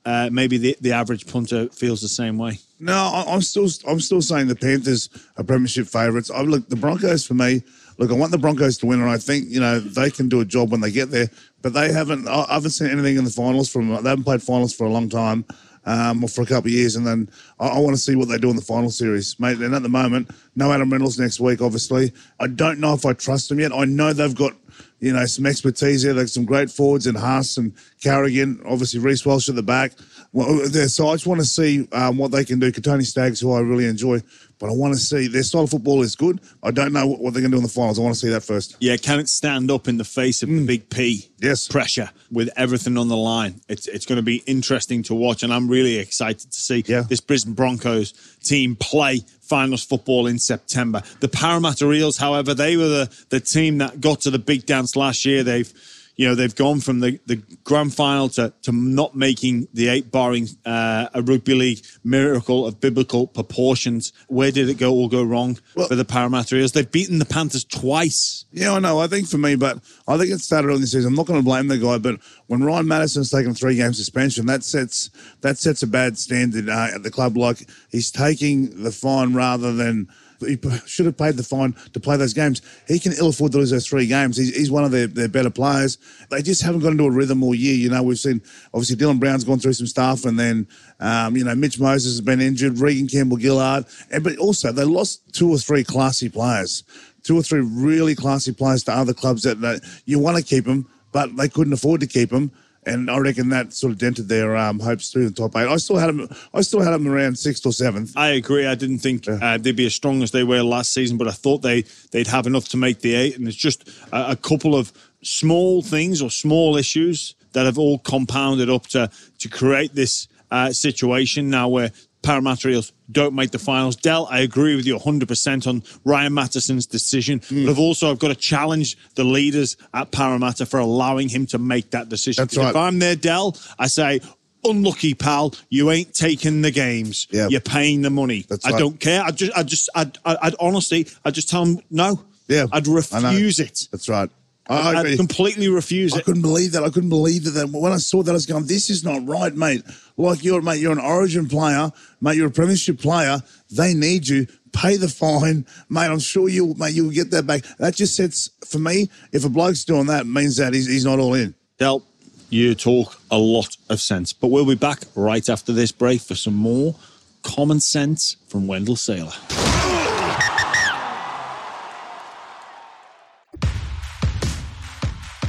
uh, 0.05 0.31
maybe 0.31 0.59
the, 0.59 0.77
the 0.81 0.93
average 0.93 1.27
punter 1.27 1.69
feels 1.71 2.01
the 2.01 2.09
same 2.09 2.39
way. 2.39 2.61
No, 2.79 3.25
I'm 3.27 3.41
still 3.41 3.69
I'm 3.89 4.01
still 4.01 4.21
saying 4.21 4.49
the 4.49 4.55
Panthers 4.55 5.09
are 5.37 5.45
premiership 5.45 5.89
favourites. 5.89 6.31
I 6.31 6.43
look 6.43 6.69
the 6.69 6.77
Broncos 6.77 7.27
for 7.27 7.35
me 7.35 7.63
look, 7.99 8.11
I 8.11 8.15
want 8.15 8.33
the 8.33 8.39
Broncos 8.39 8.79
to 8.79 8.87
win, 8.87 9.01
and 9.01 9.11
I 9.11 9.19
think 9.19 9.47
you 9.49 9.61
know 9.61 9.81
they 9.81 10.11
can 10.11 10.29
do 10.29 10.41
a 10.41 10.45
job 10.45 10.71
when 10.71 10.81
they 10.81 10.91
get 10.91 11.11
there. 11.11 11.29
But 11.63 11.73
they 11.73 11.93
haven't. 11.93 12.29
I 12.29 12.47
haven't 12.49 12.71
seen 12.71 12.91
anything 12.91 13.17
in 13.17 13.25
the 13.25 13.31
finals 13.31 13.69
from. 13.69 13.89
They 13.89 14.09
haven't 14.09 14.25
played 14.25 14.43
finals 14.43 14.75
for 14.75 14.85
a 14.85 14.91
long 14.91 15.09
time, 15.09 15.45
um, 15.87 16.23
or 16.23 16.29
for 16.29 16.43
a 16.43 16.47
couple 16.47 16.69
of 16.69 16.73
years, 16.73 16.97
and 16.97 17.07
then 17.07 17.31
I, 17.59 17.69
I 17.69 17.79
want 17.79 17.97
to 17.97 18.03
see 18.03 18.17
what 18.17 18.29
they 18.29 18.39
do 18.39 18.51
in 18.51 18.57
the 18.57 18.63
final 18.63 18.91
series, 18.91 19.39
mate. 19.41 19.59
And 19.59 19.75
at 19.75 19.83
the 19.83 19.89
moment, 19.89 20.31
no 20.55 20.73
Adam 20.73 20.91
Reynolds 20.91 21.19
next 21.19 21.41
week. 21.41 21.63
Obviously, 21.63 22.13
I 22.41 22.49
don't 22.49 22.81
know 22.81 22.93
if 22.93 23.07
I 23.07 23.13
trust 23.13 23.49
them 23.49 23.61
yet. 23.61 23.73
I 23.73 23.85
know 23.85 24.13
they've 24.13 24.35
got 24.35 24.53
you 25.01 25.13
know 25.13 25.25
some 25.27 25.47
expertise 25.47 26.03
there. 26.03 26.13
There's 26.13 26.35
some 26.35 26.45
great 26.45 26.71
forwards 26.71 27.07
in 27.07 27.15
Haas 27.15 27.57
and 27.57 27.73
Carrigan. 28.03 28.61
Obviously, 28.67 29.01
Reece 29.01 29.25
Walsh 29.25 29.49
at 29.49 29.55
the 29.55 29.63
back. 29.63 29.93
Well, 30.33 30.67
so 30.89 31.09
I 31.09 31.15
just 31.15 31.27
want 31.27 31.41
to 31.41 31.47
see 31.47 31.89
um, 31.93 32.19
what 32.19 32.33
they 32.33 32.45
can 32.45 32.59
do. 32.59 32.73
Kotoni 32.73 33.05
Staggs, 33.05 33.41
who 33.41 33.53
I 33.53 33.61
really 33.61 33.87
enjoy, 33.87 34.21
but 34.59 34.71
I 34.71 34.73
want 34.73 34.95
to 34.95 35.01
see 35.01 35.29
their 35.29 35.43
style 35.43 35.63
of 35.63 35.71
football 35.71 36.03
is 36.03 36.17
good. 36.17 36.41
I 36.63 36.71
don't 36.71 36.93
know 36.93 37.07
what 37.07 37.33
they're 37.33 37.43
going 37.43 37.51
to 37.51 37.57
do 37.57 37.57
in 37.57 37.63
the 37.63 37.69
finals. 37.69 37.99
I 37.99 38.03
want 38.03 38.15
to 38.15 38.21
see 38.21 38.31
that 38.31 38.43
first. 38.43 38.77
Yeah, 38.81 38.97
can 38.97 39.21
it 39.21 39.29
stand 39.29 39.71
up 39.71 39.89
in 39.89 39.99
the 39.99 40.05
face 40.05 40.43
of 40.43 40.49
mm. 40.49 40.61
the 40.61 40.67
big 40.67 40.91
P? 40.91 41.29
Yes, 41.39 41.69
pressure 41.69 42.11
with 42.31 42.49
everything 42.57 42.97
on 42.97 43.09
the 43.09 43.17
line. 43.17 43.61
It's 43.69 43.87
it's 43.87 44.07
going 44.07 44.17
to 44.17 44.23
be 44.23 44.37
interesting 44.47 45.03
to 45.05 45.15
watch, 45.15 45.43
and 45.43 45.53
I'm 45.53 45.69
really 45.69 45.99
excited 45.99 46.51
to 46.51 46.59
see 46.59 46.85
yeah. 46.87 47.03
this 47.03 47.21
Brisbane 47.21 47.55
Broncos 47.55 48.13
team 48.43 48.77
play 48.77 49.21
finals 49.43 49.85
football 49.85 50.27
in 50.27 50.39
September. 50.39 51.03
The 51.21 51.29
Parramatta 51.29 51.91
Eels, 51.93 52.17
however, 52.17 52.55
they 52.55 52.77
were 52.77 52.89
the 52.89 53.25
the 53.29 53.41
team 53.41 53.79
that 53.79 54.01
got 54.01 54.21
to 54.23 54.31
the 54.31 54.39
big 54.39 54.67
dance 54.67 54.97
last 54.97 55.25
year. 55.25 55.43
They've 55.43 55.73
you 56.17 56.27
know, 56.27 56.35
they've 56.35 56.55
gone 56.55 56.81
from 56.81 57.01
the, 57.01 57.21
the 57.27 57.37
grand 57.63 57.95
final 57.95 58.31
to, 58.31 58.53
to 58.63 58.73
not 58.73 59.15
making 59.15 59.69
the 59.75 59.89
eight, 59.89 60.11
barring 60.11 60.49
uh, 60.65 61.09
a 61.13 61.21
rugby 61.21 61.55
league 61.55 61.85
miracle 62.05 62.67
of 62.67 62.81
biblical 62.81 63.27
proportions. 63.27 64.15
Where 64.29 64.51
did 64.51 64.71
it 64.71 64.79
go 64.79 64.93
all 64.93 65.09
go 65.09 65.23
wrong 65.23 65.59
well, 65.75 65.89
for 65.89 65.95
the 65.95 66.07
Parramatta? 66.07 66.57
They've 66.73 66.91
beaten 66.91 67.19
the 67.19 67.27
Panthers 67.27 67.65
twice. 67.65 68.47
Yeah, 68.51 68.73
I 68.73 68.79
know. 68.79 68.99
I 68.99 69.09
think 69.09 69.29
for 69.29 69.37
me, 69.37 69.57
but 69.57 69.79
I 70.09 70.17
think 70.17 70.31
it 70.31 70.39
started 70.39 70.69
early 70.69 70.81
this 70.81 70.93
season. 70.93 71.09
I'm 71.09 71.17
not 71.17 71.27
going 71.27 71.39
to 71.39 71.45
blame 71.45 71.69
the 71.69 71.77
guy, 71.77 71.99
but 71.99 72.19
when 72.47 72.65
Ryan 72.65 72.89
Matterson's 72.89 73.31
taken 73.31 73.55
three 73.55 73.77
game 73.77 73.93
suspension, 73.93 74.47
that 74.47 74.65
sets 74.65 75.11
that 75.43 75.59
sets 75.59 75.83
a 75.83 75.87
bad 75.87 76.17
standard 76.17 76.71
uh, 76.71 76.89
at 76.95 77.03
the 77.03 77.11
club. 77.11 77.37
Like 77.37 77.69
he's 77.91 78.11
taking 78.11 78.83
the 78.83 78.91
fine 78.91 79.35
rather 79.35 79.73
than 79.73 80.09
he 80.41 80.59
should 80.87 81.07
have 81.07 81.17
paid 81.17 81.37
the 81.37 81.43
fine 81.43 81.75
to 81.93 82.01
play 82.01 82.17
those 82.17 82.35
games. 82.35 82.63
He 82.87 82.99
can 82.99 83.13
ill 83.13 83.29
afford 83.29 83.53
to 83.53 83.59
lose 83.59 83.71
those 83.71 83.87
three 83.87 84.07
games. 84.07 84.37
He's, 84.37 84.55
he's 84.55 84.71
one 84.71 84.85
of 84.85 84.91
their, 84.91 85.07
their 85.07 85.29
better 85.29 85.51
players. 85.51 85.99
They 86.31 86.43
just 86.43 86.63
haven't 86.63 86.81
got 86.81 86.93
into 86.93 87.05
a 87.05 87.11
rhythm 87.11 87.43
all 87.43 87.55
year. 87.55 87.75
You 87.75 87.91
know, 87.91 88.03
we've 88.03 88.19
seen 88.19 88.43
obviously 88.75 88.97
Dylan 88.97 89.21
Brown's 89.21 89.45
gone 89.45 89.59
through 89.59 89.75
some 89.75 89.87
stuff, 89.87 90.25
and 90.25 90.39
then 90.39 90.69
um, 91.01 91.37
you 91.37 91.45
know 91.45 91.55
Mitch 91.55 91.79
Moses 91.79 92.13
has 92.13 92.21
been 92.21 92.41
injured, 92.41 92.79
Reagan 92.79 93.09
Campbell 93.09 93.39
Gillard, 93.39 93.87
and 94.11 94.23
but 94.23 94.37
also 94.39 94.73
they 94.73 94.85
lost 94.85 95.23
two 95.33 95.51
or 95.51 95.59
three 95.59 95.85
classy 95.85 96.29
players, 96.29 96.85
two 97.23 97.39
or 97.39 97.43
three 97.43 97.61
really 97.61 98.15
classy 98.15 98.53
players 98.53 98.85
to 98.85 98.93
other 98.93 99.15
clubs 99.15 99.43
that, 99.43 99.61
that 99.61 99.83
you 100.05 100.19
want 100.19 100.37
to 100.37 100.43
keep 100.43 100.65
them, 100.65 100.89
but 101.13 101.37
they 101.37 101.49
couldn't 101.49 101.73
afford 101.73 102.01
to 102.01 102.07
keep 102.07 102.31
them 102.31 102.51
and 102.87 103.11
I 103.11 103.19
reckon 103.19 103.49
that 103.51 103.73
sort 103.73 103.93
of 103.93 103.99
dented 103.99 104.29
their 104.29 104.57
um, 104.57 104.79
hopes 104.79 105.11
through 105.11 105.29
the 105.29 105.35
top 105.35 105.57
eight. 105.57 105.67
I 105.67 105.77
still 105.77 105.97
had 105.97 106.09
them. 106.09 106.29
I 106.55 106.61
still 106.61 106.81
had 106.81 106.93
them 106.93 107.09
around 107.09 107.39
sixth 107.39 107.67
or 107.67 107.73
seventh. 107.73 108.17
I 108.17 108.29
agree. 108.29 108.67
I 108.67 108.75
didn't 108.75 108.99
think 108.99 109.27
yeah. 109.27 109.39
uh, 109.43 109.59
they'd 109.59 109.77
be 109.77 109.87
as 109.87 109.95
strong 109.95 110.23
as 110.23 110.31
they 110.31 110.45
were 110.45 110.63
last 110.63 110.93
season, 110.93 111.19
but 111.19 111.29
I 111.29 111.33
thought 111.33 111.63
they 111.63 111.85
they'd 112.13 112.29
have 112.29 112.47
enough 112.47 112.69
to 112.71 112.77
make 112.77 113.01
the 113.01 113.15
eight. 113.15 113.37
And 113.37 113.49
it's 113.49 113.57
just 113.57 113.89
a, 114.13 114.33
a 114.33 114.37
couple 114.37 114.77
of 114.77 114.93
small 115.23 115.83
things 115.83 116.23
or 116.23 116.31
small 116.31 116.77
issues 116.77 117.35
that 117.53 117.67
have 117.67 117.79
all 117.79 117.99
compounded 117.99 118.71
up 118.71 118.87
to 118.89 119.11
to 119.39 119.49
create 119.49 119.95
this 119.95 120.29
uh, 120.51 120.73
situation 120.73 121.51
now 121.51 121.69
where 121.69 121.91
Parramatta 122.27 122.69
Eels 122.69 122.93
don't 123.13 123.35
make 123.35 123.53
the 123.53 123.59
finals. 123.59 123.95
Dell, 123.95 124.27
I 124.29 124.41
agree 124.41 124.75
with 124.75 124.85
you 124.85 124.97
100% 124.97 125.67
on 125.69 125.83
Ryan 126.05 126.35
Matterson's 126.35 126.85
decision, 126.85 127.39
mm. 127.39 127.65
but 127.65 127.71
I've 127.71 127.79
also 127.79 128.11
I've 128.11 128.19
got 128.19 128.29
to 128.29 128.35
challenge 128.35 128.99
the 129.15 129.23
leaders 129.23 129.77
at 129.95 130.11
Parramatta 130.11 130.67
for 130.67 130.81
allowing 130.81 131.29
him 131.29 131.47
to 131.47 131.59
make 131.59 131.91
that 131.93 132.09
decision. 132.09 132.43
That's 132.43 132.57
right. 132.57 132.71
If 132.71 132.77
I'm 132.77 132.99
there, 132.99 133.15
Dell, 133.15 133.57
I 133.79 133.87
say, 133.87 134.21
unlucky 134.65 135.15
pal 135.15 135.55
you 135.69 135.93
ain't 135.93 136.13
taking 136.13 136.61
the 136.61 136.73
games 136.73 137.29
yeah. 137.31 137.47
you're 137.47 137.61
paying 137.61 138.03
the 138.03 138.11
money 138.11 138.45
That's 138.49 138.67
i 138.67 138.71
right. 138.71 138.79
don't 138.81 138.99
care 138.99 139.23
i 139.23 139.31
just 139.31 139.53
i 139.57 139.63
just 139.63 139.89
I'd, 139.95 140.19
I'd 140.25 140.57
honestly 140.59 141.07
i'd 141.25 141.35
just 141.35 141.49
tell 141.49 141.65
him 141.65 141.79
no 141.89 142.21
yeah 142.49 142.67
i'd 142.73 142.89
refuse 142.89 143.61
it 143.61 143.87
that's 143.93 144.09
right 144.09 144.29
I, 144.69 144.95
I 144.95 145.17
completely 145.17 145.69
refuse 145.69 146.15
it. 146.15 146.19
I 146.19 146.23
couldn't 146.23 146.43
believe 146.43 146.73
that. 146.73 146.83
I 146.83 146.91
couldn't 146.91 147.09
believe 147.09 147.45
that. 147.45 147.69
When 147.69 147.93
I 147.93 147.99
saw 147.99 148.23
that, 148.23 148.31
I 148.31 148.35
was 148.35 148.47
going, 148.47 148.67
"This 148.67 148.91
is 148.91 149.05
not 149.05 149.27
right, 149.27 149.55
mate. 149.55 149.85
Like 150.17 150.43
you're, 150.43 150.63
mate. 150.63 150.81
You're 150.81 150.93
an 150.93 150.99
Origin 150.99 151.49
player, 151.49 151.91
mate. 152.21 152.37
You're 152.37 152.49
a 152.49 152.51
Premiership 152.51 152.99
player. 152.99 153.43
They 153.71 153.95
need 153.95 154.29
you. 154.29 154.47
Pay 154.73 154.97
the 154.97 155.09
fine, 155.09 155.67
mate. 155.89 156.07
I'm 156.07 156.19
sure 156.19 156.49
you, 156.49 156.75
mate. 156.79 156.95
You'll 156.95 157.11
get 157.11 157.31
that 157.31 157.47
back. 157.47 157.63
That 157.79 157.95
just 157.95 158.17
sets 158.17 158.51
for 158.67 158.79
me. 158.79 159.11
If 159.33 159.45
a 159.45 159.49
bloke's 159.49 159.85
doing 159.85 160.07
that, 160.07 160.27
means 160.27 160.57
that 160.57 160.75
he's, 160.75 160.87
he's 160.87 161.05
not 161.05 161.19
all 161.19 161.35
in. 161.35 161.55
Del, 161.79 162.03
you 162.51 162.75
talk 162.75 163.21
a 163.31 163.39
lot 163.39 163.77
of 163.89 164.01
sense, 164.01 164.33
but 164.33 164.49
we'll 164.49 164.67
be 164.67 164.75
back 164.75 165.01
right 165.15 165.49
after 165.49 165.73
this 165.73 165.93
break 165.93 166.21
for 166.21 166.35
some 166.35 166.55
more 166.55 166.95
common 167.43 167.81
sense 167.81 168.37
from 168.49 168.67
Wendell 168.67 168.97
Sailor. 168.97 169.33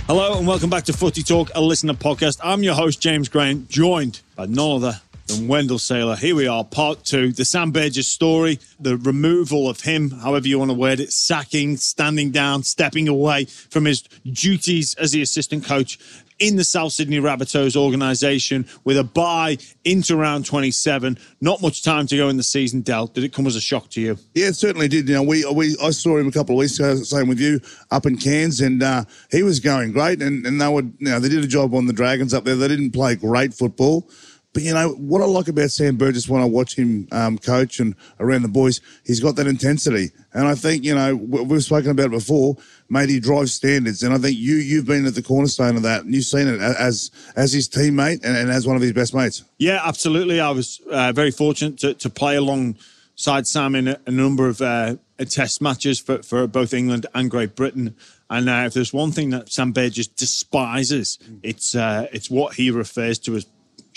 Hello 0.07 0.37
and 0.37 0.47
welcome 0.47 0.69
back 0.69 0.85
to 0.85 0.93
Footy 0.93 1.21
Talk, 1.21 1.51
a 1.53 1.59
listener 1.59 1.93
podcast. 1.93 2.39
I'm 2.41 2.63
your 2.63 2.75
host, 2.75 3.01
James 3.01 3.27
Graham, 3.27 3.67
joined 3.67 4.21
by 4.37 4.45
none 4.45 4.77
other 4.77 5.01
than 5.27 5.47
Wendell 5.47 5.79
Sailor. 5.79 6.15
Here 6.15 6.35
we 6.35 6.47
are, 6.47 6.63
part 6.63 7.03
two. 7.03 7.31
The 7.31 7.45
Sam 7.45 7.73
story, 7.73 8.59
the 8.79 8.97
removal 8.97 9.69
of 9.69 9.81
him, 9.81 10.09
however 10.09 10.47
you 10.47 10.59
want 10.59 10.71
to 10.71 10.77
word 10.77 10.99
it, 10.99 11.11
sacking, 11.11 11.77
standing 11.77 12.31
down, 12.31 12.63
stepping 12.63 13.07
away 13.07 13.45
from 13.45 13.85
his 13.85 14.01
duties 14.25 14.93
as 14.95 15.11
the 15.11 15.21
assistant 15.21 15.65
coach 15.65 15.99
in 16.39 16.55
the 16.55 16.63
South 16.63 16.93
Sydney 16.93 17.19
Rabbitohs 17.19 17.75
organisation 17.75 18.65
with 18.83 18.97
a 18.97 19.03
bye 19.03 19.57
into 19.83 20.15
round 20.15 20.45
27. 20.45 21.17
Not 21.41 21.61
much 21.61 21.83
time 21.83 22.07
to 22.07 22.17
go 22.17 22.29
in 22.29 22.37
the 22.37 22.43
season, 22.43 22.81
Del. 22.81 23.07
Did 23.07 23.23
it 23.23 23.33
come 23.33 23.47
as 23.47 23.55
a 23.55 23.61
shock 23.61 23.89
to 23.91 24.01
you? 24.01 24.17
Yeah, 24.33 24.47
it 24.47 24.55
certainly 24.55 24.87
did. 24.87 25.07
You 25.07 25.15
know, 25.15 25.23
we, 25.23 25.45
we 25.45 25.75
I 25.81 25.91
saw 25.91 26.17
him 26.17 26.27
a 26.27 26.31
couple 26.31 26.55
of 26.55 26.59
weeks 26.59 26.79
ago, 26.79 26.95
same 26.97 27.27
with 27.27 27.39
you, 27.39 27.59
up 27.91 28.05
in 28.05 28.17
Cairns, 28.17 28.61
and 28.61 28.83
uh, 28.83 29.05
he 29.31 29.43
was 29.43 29.59
going 29.59 29.91
great. 29.91 30.21
And, 30.21 30.45
and 30.45 30.61
they 30.61 30.67
would, 30.67 30.93
you 30.99 31.09
know, 31.09 31.19
they 31.19 31.29
did 31.29 31.43
a 31.43 31.47
job 31.47 31.73
on 31.73 31.87
the 31.87 31.93
Dragons 31.93 32.33
up 32.33 32.43
there. 32.43 32.55
They 32.55 32.67
didn't 32.67 32.91
play 32.91 33.15
great 33.15 33.53
football. 33.53 34.09
But 34.53 34.63
you 34.63 34.73
know 34.73 34.89
what 34.89 35.21
I 35.21 35.25
like 35.25 35.47
about 35.47 35.69
Sam 35.69 35.97
Burgess 35.97 36.27
when 36.27 36.41
I 36.41 36.45
watch 36.45 36.75
him 36.75 37.07
um, 37.11 37.37
coach 37.37 37.79
and 37.79 37.95
around 38.19 38.41
the 38.41 38.47
boys, 38.47 38.81
he's 39.05 39.19
got 39.19 39.35
that 39.35 39.45
intensity, 39.45 40.11
and 40.33 40.47
I 40.47 40.55
think 40.55 40.83
you 40.83 40.95
know 40.95 41.15
we've 41.15 41.63
spoken 41.63 41.91
about 41.91 42.07
it 42.07 42.11
before. 42.11 42.57
Mate, 42.89 43.09
he 43.09 43.19
drives 43.19 43.53
standards, 43.53 44.01
and 44.01 44.13
I 44.13 44.17
think 44.17 44.37
you 44.37 44.55
you've 44.55 44.85
been 44.85 45.05
at 45.05 45.15
the 45.15 45.21
cornerstone 45.21 45.75
of 45.75 45.83
that, 45.83 46.05
and 46.05 46.15
you've 46.15 46.25
seen 46.25 46.47
it 46.47 46.59
as 46.59 47.11
as 47.35 47.53
his 47.53 47.69
teammate 47.69 48.23
and, 48.23 48.35
and 48.35 48.49
as 48.49 48.65
one 48.65 48.75
of 48.75 48.81
his 48.81 48.93
best 48.93 49.13
mates. 49.13 49.43
Yeah, 49.59 49.81
absolutely. 49.83 50.39
I 50.39 50.49
was 50.51 50.81
uh, 50.89 51.11
very 51.11 51.31
fortunate 51.31 51.77
to, 51.79 51.93
to 51.93 52.09
play 52.09 52.35
alongside 52.35 53.45
Sam 53.45 53.75
in 53.75 53.89
a, 53.89 53.99
a 54.07 54.11
number 54.11 54.47
of 54.47 54.61
uh, 54.61 54.95
test 55.25 55.61
matches 55.61 55.99
for, 55.99 56.23
for 56.23 56.47
both 56.47 56.73
England 56.73 57.05
and 57.13 57.29
Great 57.29 57.55
Britain. 57.55 57.95
And 58.29 58.49
uh, 58.49 58.63
if 58.65 58.73
there's 58.73 58.93
one 58.93 59.11
thing 59.11 59.29
that 59.31 59.51
Sam 59.51 59.71
Burgess 59.71 60.07
despises, 60.07 61.17
it's 61.43 61.75
uh, 61.75 62.07
it's 62.11 62.29
what 62.29 62.55
he 62.55 62.71
refers 62.71 63.19
to 63.19 63.35
as 63.35 63.45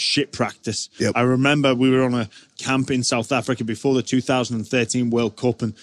shit 0.01 0.33
practice. 0.33 0.89
Yep. 0.99 1.13
I 1.15 1.23
remember 1.23 1.75
we 1.75 1.91
were 1.91 2.03
on 2.03 2.15
a 2.15 2.29
camp 2.59 2.91
in 2.91 3.03
South 3.03 3.33
Africa 3.33 3.65
before 3.65 3.95
the 3.95 4.03
2013 4.03 5.11
World 5.11 5.37
Cup, 5.37 5.63
and 5.63 5.75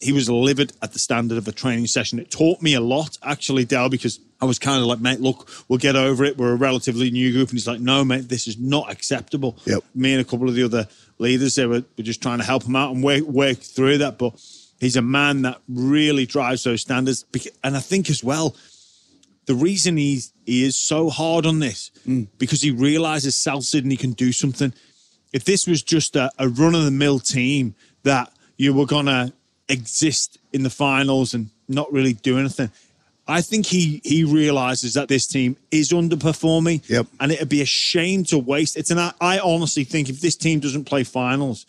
he 0.00 0.12
was 0.12 0.30
livid 0.30 0.72
at 0.80 0.92
the 0.92 0.98
standard 0.98 1.38
of 1.38 1.48
a 1.48 1.52
training 1.52 1.86
session. 1.86 2.18
It 2.18 2.30
taught 2.30 2.62
me 2.62 2.74
a 2.74 2.80
lot, 2.80 3.18
actually, 3.22 3.64
Dale, 3.64 3.88
because 3.88 4.20
I 4.40 4.44
was 4.44 4.58
kind 4.58 4.80
of 4.80 4.86
like, 4.86 5.00
mate, 5.00 5.20
look, 5.20 5.50
we'll 5.68 5.78
get 5.78 5.96
over 5.96 6.24
it. 6.24 6.38
We're 6.38 6.52
a 6.52 6.56
relatively 6.56 7.10
new 7.10 7.32
group. 7.32 7.48
And 7.48 7.58
he's 7.58 7.66
like, 7.66 7.80
no, 7.80 8.04
mate, 8.04 8.28
this 8.28 8.46
is 8.46 8.58
not 8.58 8.90
acceptable. 8.92 9.58
Yep. 9.64 9.82
Me 9.94 10.12
and 10.12 10.20
a 10.20 10.24
couple 10.24 10.48
of 10.48 10.54
the 10.54 10.62
other 10.62 10.86
leaders, 11.18 11.56
they 11.56 11.66
were, 11.66 11.82
were 11.96 12.04
just 12.04 12.22
trying 12.22 12.38
to 12.38 12.44
help 12.44 12.62
him 12.64 12.76
out 12.76 12.94
and 12.94 13.02
work, 13.02 13.24
work 13.24 13.58
through 13.58 13.98
that. 13.98 14.18
But 14.18 14.40
he's 14.78 14.96
a 14.96 15.02
man 15.02 15.42
that 15.42 15.60
really 15.68 16.26
drives 16.26 16.62
those 16.62 16.82
standards. 16.82 17.24
And 17.64 17.76
I 17.76 17.80
think 17.80 18.08
as 18.08 18.22
well, 18.22 18.54
the 19.48 19.54
reason 19.54 19.96
he's 19.96 20.32
he 20.44 20.62
is 20.62 20.76
so 20.76 21.08
hard 21.10 21.44
on 21.46 21.58
this 21.58 21.90
Mm. 22.06 22.26
because 22.38 22.60
he 22.62 22.70
realizes 22.70 23.34
South 23.34 23.64
Sydney 23.64 23.96
can 23.96 24.12
do 24.12 24.30
something. 24.32 24.72
If 25.32 25.44
this 25.44 25.66
was 25.66 25.82
just 25.82 26.16
a, 26.16 26.30
a 26.38 26.48
run 26.48 26.74
of 26.74 26.84
the 26.84 26.90
mill 26.90 27.18
team 27.18 27.74
that 28.02 28.30
you 28.56 28.72
were 28.74 28.86
gonna 28.86 29.32
exist 29.68 30.38
in 30.52 30.62
the 30.62 30.70
finals 30.70 31.34
and 31.34 31.48
not 31.68 31.92
really 31.92 32.12
do 32.12 32.38
anything, 32.38 32.70
I 33.26 33.40
think 33.42 33.66
he 33.66 34.00
he 34.04 34.22
realizes 34.24 34.92
that 34.94 35.08
this 35.08 35.26
team 35.26 35.56
is 35.70 35.90
underperforming. 35.92 36.86
Yep. 36.88 37.06
And 37.20 37.32
it'd 37.32 37.48
be 37.48 37.62
a 37.62 37.66
shame 37.66 38.24
to 38.24 38.38
waste. 38.38 38.76
It's 38.76 38.90
an 38.90 38.98
I 39.20 39.38
honestly 39.38 39.84
think 39.84 40.08
if 40.08 40.20
this 40.20 40.36
team 40.36 40.60
doesn't 40.60 40.84
play 40.84 41.04
finals 41.04 41.66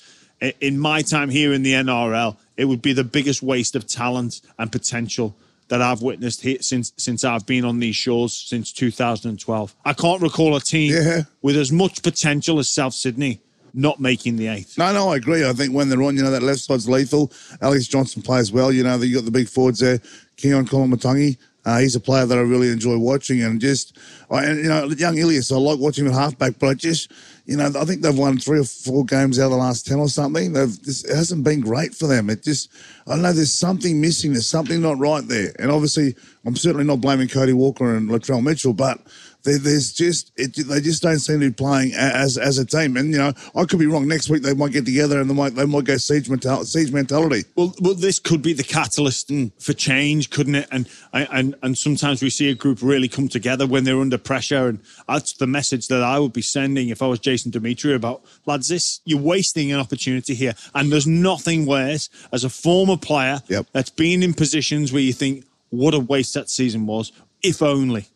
in 0.61 0.79
my 0.79 1.01
time 1.01 1.29
here 1.29 1.51
in 1.53 1.63
the 1.63 1.73
NRL, 1.73 2.37
it 2.55 2.65
would 2.65 2.81
be 2.81 2.93
the 2.93 3.03
biggest 3.03 3.41
waste 3.41 3.75
of 3.75 3.87
talent 3.87 4.41
and 4.57 4.71
potential 4.71 5.35
that 5.69 5.81
I've 5.81 6.01
witnessed 6.01 6.41
here 6.41 6.57
since 6.61 6.91
since 6.97 7.23
I've 7.23 7.45
been 7.45 7.63
on 7.65 7.79
these 7.79 7.95
shows 7.95 8.33
since 8.33 8.71
2012. 8.73 9.75
I 9.85 9.93
can't 9.93 10.21
recall 10.21 10.55
a 10.55 10.61
team 10.61 10.93
Yeah. 10.93 11.21
with 11.41 11.55
as 11.57 11.71
much 11.71 12.01
potential 12.03 12.59
as 12.59 12.67
South 12.67 12.93
Sydney 12.93 13.41
not 13.73 13.99
making 13.99 14.35
the 14.35 14.47
eighth. 14.47 14.77
No, 14.79 14.91
no, 14.91 15.09
I 15.09 15.17
agree. 15.17 15.47
I 15.47 15.53
think 15.53 15.73
when 15.73 15.89
they're 15.89 16.01
on, 16.01 16.17
you 16.17 16.23
know, 16.23 16.31
that 16.31 16.41
left 16.41 16.61
side's 16.61 16.89
lethal. 16.89 17.31
Alex 17.61 17.85
Johnson 17.87 18.23
plays 18.23 18.51
well. 18.51 18.71
You 18.71 18.83
know, 18.83 18.95
you 18.97 19.13
got 19.15 19.25
the 19.25 19.31
big 19.31 19.47
forwards 19.47 19.79
there. 19.79 19.99
Keaon 20.37 20.67
Koloamatangi. 20.67 21.37
Uh, 21.69 21.77
he's 21.77 21.95
a 21.95 21.99
player 21.99 22.25
that 22.25 22.37
I 22.37 22.41
really 22.41 22.69
enjoy 22.69 22.97
watching, 22.97 23.43
and 23.43 23.61
just, 23.61 23.95
I, 24.31 24.43
and 24.45 24.57
you 24.57 24.69
know, 24.69 24.87
young 24.87 25.17
Ilias. 25.19 25.51
I 25.51 25.57
like 25.57 25.77
watching 25.77 26.05
him 26.05 26.11
at 26.11 26.17
halfback, 26.17 26.57
but 26.57 26.67
I 26.67 26.73
just, 26.73 27.11
you 27.45 27.57
know, 27.57 27.67
I 27.67 27.85
think 27.85 28.01
they've 28.01 28.17
won 28.17 28.39
three 28.39 28.59
or 28.59 28.63
four 28.63 29.05
games 29.05 29.37
out 29.37 29.45
of 29.45 29.51
the 29.51 29.57
last 29.57 29.85
ten 29.85 29.99
or 29.99 30.09
something. 30.09 30.53
They've 30.53 30.75
hasn't 31.09 31.43
been 31.43 31.61
great 31.61 31.93
for 31.93 32.07
them. 32.07 32.29
It 32.31 32.43
just, 32.43 32.71
I 33.05 33.17
know. 33.17 33.33
There's 33.33 33.53
something 33.53 34.01
missing. 34.01 34.33
There's 34.33 34.49
something 34.49 34.81
not 34.81 34.97
right 34.97 35.25
there. 35.27 35.53
And 35.59 35.69
obviously, 35.69 36.15
I'm 36.43 36.55
certainly 36.55 36.85
not 36.85 37.01
blaming 37.01 37.27
Cody 37.27 37.53
Walker 37.53 37.95
and 37.95 38.09
Latrell 38.09 38.43
Mitchell, 38.43 38.73
but 38.73 38.99
there, 39.43 39.57
there's 39.57 39.93
just 39.93 40.31
it, 40.35 40.55
they 40.67 40.81
just 40.81 41.01
don't 41.01 41.19
seem 41.19 41.39
to 41.39 41.49
be 41.49 41.53
playing 41.53 41.93
as 41.93 42.37
as 42.37 42.57
a 42.57 42.65
team. 42.65 42.97
And 42.97 43.11
you 43.11 43.17
know, 43.17 43.33
I 43.55 43.65
could 43.65 43.79
be 43.79 43.87
wrong. 43.87 44.07
Next 44.07 44.29
week 44.29 44.43
they 44.43 44.53
might 44.53 44.71
get 44.71 44.85
together 44.85 45.19
and 45.19 45.29
they 45.29 45.33
might 45.33 45.55
they 45.55 45.65
might 45.65 45.85
go 45.85 45.97
siege 45.97 46.29
mentality. 46.29 46.65
Siege 46.65 46.91
mentality. 46.91 47.45
Well, 47.55 47.73
well, 47.79 47.93
this 47.93 48.19
could 48.19 48.41
be 48.41 48.53
the 48.53 48.63
catalyst 48.63 49.29
hmm. 49.29 49.47
for 49.59 49.73
change, 49.73 50.29
couldn't 50.29 50.55
it? 50.55 50.67
And 50.71 50.89
and 51.13 51.55
and 51.63 51.77
sometimes 51.77 52.21
we 52.21 52.29
see 52.29 52.49
a 52.49 52.55
group 52.55 52.79
really 52.81 53.07
come 53.07 53.27
together 53.27 53.65
when 53.65 53.83
they're 53.83 53.99
under 53.99 54.17
pressure, 54.17 54.67
and 54.67 54.79
that's 55.07 55.33
the 55.33 55.47
message 55.47 55.87
that 55.87 56.03
I 56.03 56.19
would 56.19 56.33
be 56.33 56.41
sending 56.41 56.89
if 56.89 57.01
I 57.01 57.07
was 57.07 57.19
Jason 57.19 57.51
Demetriou 57.51 57.95
about 57.95 58.23
lads. 58.45 58.67
This 58.67 58.99
you're 59.05 59.21
wasting 59.21 59.71
an 59.71 59.79
opportunity 59.79 60.33
here, 60.33 60.53
and 60.75 60.91
there's 60.91 61.07
nothing 61.07 61.65
worse 61.65 62.09
as 62.31 62.43
a 62.43 62.49
former 62.49 62.97
player 62.97 63.41
Yep. 63.47 63.67
that's 63.71 63.89
been 63.89 64.21
in 64.23 64.33
positions 64.33 64.91
where 64.91 65.01
you 65.01 65.13
think 65.13 65.45
what 65.69 65.93
a 65.93 65.99
waste 65.99 66.33
that 66.33 66.49
season 66.49 66.85
was. 66.85 67.11
If 67.41 67.61
only. 67.61 68.07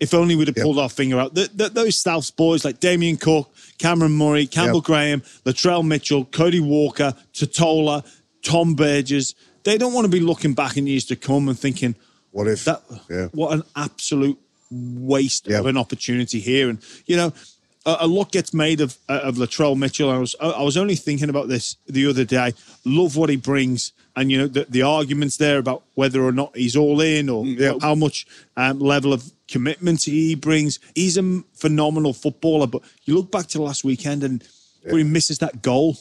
If 0.00 0.14
only 0.14 0.34
we'd 0.34 0.48
have 0.48 0.56
Yep. 0.56 0.64
pulled 0.64 0.78
our 0.78 0.88
finger 0.88 1.20
out. 1.20 1.34
The, 1.34 1.50
the, 1.54 1.68
those 1.68 2.02
Souths 2.02 2.34
boys 2.34 2.64
like 2.64 2.80
Damien 2.80 3.16
Cook, 3.18 3.54
Cameron 3.78 4.12
Murray, 4.12 4.46
Campbell 4.46 4.78
Yep. 4.78 4.84
Graham, 4.84 5.20
Latrell 5.44 5.86
Mitchell, 5.86 6.24
Cody 6.24 6.60
Walker, 6.60 7.14
Tatola, 7.34 8.02
Tom 8.42 8.74
Burgess, 8.74 9.34
they 9.64 9.76
don't 9.76 9.92
want 9.92 10.06
to 10.06 10.10
be 10.10 10.20
looking 10.20 10.54
back 10.54 10.78
in 10.78 10.86
years 10.86 11.04
to 11.04 11.16
come 11.16 11.48
and 11.50 11.58
thinking, 11.58 11.94
What 12.30 12.48
if? 12.48 12.64
that 12.64 12.82
Yeah. 13.10 13.26
what 13.32 13.52
an 13.52 13.62
absolute 13.76 14.38
waste 14.70 15.46
Yep. 15.46 15.60
of 15.60 15.66
an 15.66 15.76
opportunity 15.76 16.40
here. 16.40 16.70
And 16.70 16.78
you 17.06 17.16
know, 17.16 17.32
a, 17.86 17.98
a 18.00 18.06
lot 18.06 18.32
gets 18.32 18.52
made 18.52 18.80
of 18.80 18.96
uh, 19.08 19.20
of 19.22 19.36
Latrell 19.36 19.76
Mitchell. 19.76 20.10
I 20.10 20.18
was 20.18 20.34
I 20.40 20.62
was 20.62 20.76
only 20.76 20.96
thinking 20.96 21.30
about 21.30 21.48
this 21.48 21.76
the 21.86 22.06
other 22.06 22.24
day. 22.24 22.54
Love 22.84 23.16
what 23.16 23.30
he 23.30 23.36
brings, 23.36 23.92
and 24.16 24.30
you 24.30 24.38
know 24.38 24.46
the, 24.46 24.66
the 24.68 24.82
arguments 24.82 25.36
there 25.36 25.58
about 25.58 25.82
whether 25.94 26.22
or 26.22 26.32
not 26.32 26.56
he's 26.56 26.76
all 26.76 27.00
in 27.00 27.28
or 27.28 27.44
yeah. 27.44 27.74
how 27.80 27.94
much 27.94 28.26
um, 28.56 28.78
level 28.78 29.12
of 29.12 29.30
commitment 29.48 30.04
he 30.04 30.34
brings. 30.34 30.78
He's 30.94 31.16
a 31.16 31.42
phenomenal 31.54 32.12
footballer, 32.12 32.66
but 32.66 32.82
you 33.04 33.14
look 33.14 33.30
back 33.30 33.46
to 33.48 33.62
last 33.62 33.84
weekend 33.84 34.22
and 34.22 34.44
where 34.82 34.98
he 34.98 35.04
misses 35.04 35.38
that 35.38 35.62
goal, 35.62 35.94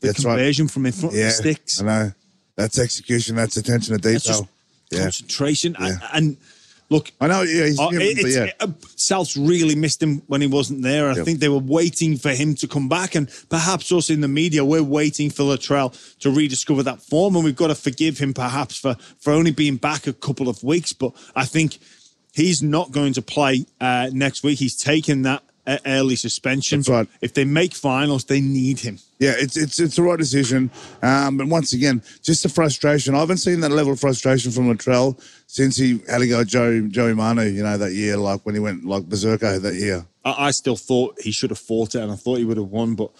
the 0.00 0.08
That's 0.08 0.24
right. 0.24 0.32
conversion 0.32 0.68
from 0.68 0.86
in 0.86 0.92
front 0.92 1.14
yeah, 1.14 1.22
of 1.22 1.26
the 1.28 1.32
sticks 1.32 1.80
I 1.80 1.84
know. 1.84 2.12
That's 2.56 2.78
execution. 2.78 3.36
That's 3.36 3.56
attention 3.56 3.94
to 3.94 3.98
detail. 4.00 4.12
that's 4.12 4.24
just 4.24 4.44
yeah. 4.90 5.02
concentration. 5.02 5.76
And, 5.78 6.00
and 6.12 6.36
look, 6.94 7.10
I 7.20 7.26
know. 7.26 7.42
Yeah, 7.42 7.66
he's 7.66 7.78
uh, 7.78 7.88
human, 7.88 8.08
it- 8.08 8.22
but 8.22 8.30
yeah. 8.30 8.50
uh, 8.60 8.66
Souths 8.96 9.36
really 9.36 9.74
missed 9.74 10.02
him 10.02 10.22
when 10.26 10.40
he 10.40 10.46
wasn't 10.46 10.82
there. 10.82 11.08
I 11.10 11.14
Yep. 11.16 11.24
think 11.24 11.38
they 11.40 11.48
were 11.48 11.58
waiting 11.58 12.16
for 12.16 12.30
him 12.30 12.54
to 12.56 12.68
come 12.68 12.88
back, 12.88 13.14
and 13.14 13.28
perhaps 13.48 13.90
us 13.92 14.10
in 14.10 14.20
the 14.20 14.28
media, 14.28 14.64
we're 14.64 14.82
waiting 14.82 15.30
for 15.30 15.42
Latrell 15.44 15.92
to 16.20 16.30
rediscover 16.30 16.82
that 16.84 17.02
form, 17.02 17.36
and 17.36 17.44
we've 17.44 17.56
got 17.56 17.68
to 17.68 17.74
forgive 17.74 18.18
him 18.18 18.32
perhaps 18.32 18.76
for 18.76 18.96
for 19.20 19.32
only 19.32 19.50
being 19.50 19.76
back 19.76 20.06
a 20.06 20.12
couple 20.12 20.48
of 20.48 20.62
weeks. 20.62 20.92
But 20.92 21.12
I 21.34 21.44
think 21.44 21.78
he's 22.32 22.62
not 22.62 22.90
going 22.92 23.12
to 23.14 23.22
play 23.22 23.66
uh, 23.80 24.10
next 24.12 24.42
week. 24.42 24.58
He's 24.58 24.76
taken 24.76 25.22
that 25.22 25.42
early 25.86 26.16
suspension. 26.16 26.80
That's 26.80 26.88
right. 26.88 27.08
If 27.20 27.34
they 27.34 27.44
make 27.44 27.74
finals, 27.74 28.24
they 28.24 28.40
need 28.40 28.80
him. 28.80 28.98
Yeah, 29.18 29.34
it's 29.38 29.56
it's 29.56 29.78
it's 29.78 29.96
the 29.96 30.02
right 30.02 30.18
decision. 30.18 30.70
Um, 31.02 31.38
but 31.38 31.46
once 31.46 31.72
again, 31.72 32.02
just 32.22 32.42
the 32.42 32.48
frustration. 32.48 33.14
I 33.14 33.20
haven't 33.20 33.38
seen 33.38 33.60
that 33.60 33.70
level 33.70 33.92
of 33.92 34.00
frustration 34.00 34.52
from 34.52 34.72
Latrell 34.72 35.20
since 35.46 35.76
he 35.76 36.00
had 36.08 36.18
to 36.18 36.28
go 36.28 36.38
with 36.38 36.48
Joey 36.48 36.88
Joey 36.88 37.14
Manu, 37.14 37.44
you 37.44 37.62
know, 37.62 37.78
that 37.78 37.92
year, 37.92 38.16
like 38.16 38.44
when 38.44 38.54
he 38.54 38.60
went 38.60 38.84
like 38.84 39.08
berserker 39.08 39.58
that 39.58 39.74
year. 39.74 40.04
I, 40.24 40.46
I 40.46 40.50
still 40.50 40.76
thought 40.76 41.20
he 41.20 41.30
should 41.30 41.50
have 41.50 41.58
fought 41.58 41.94
it, 41.94 42.02
and 42.02 42.12
I 42.12 42.16
thought 42.16 42.38
he 42.38 42.44
would 42.44 42.58
have 42.58 42.68
won, 42.68 42.94
but. 42.94 43.10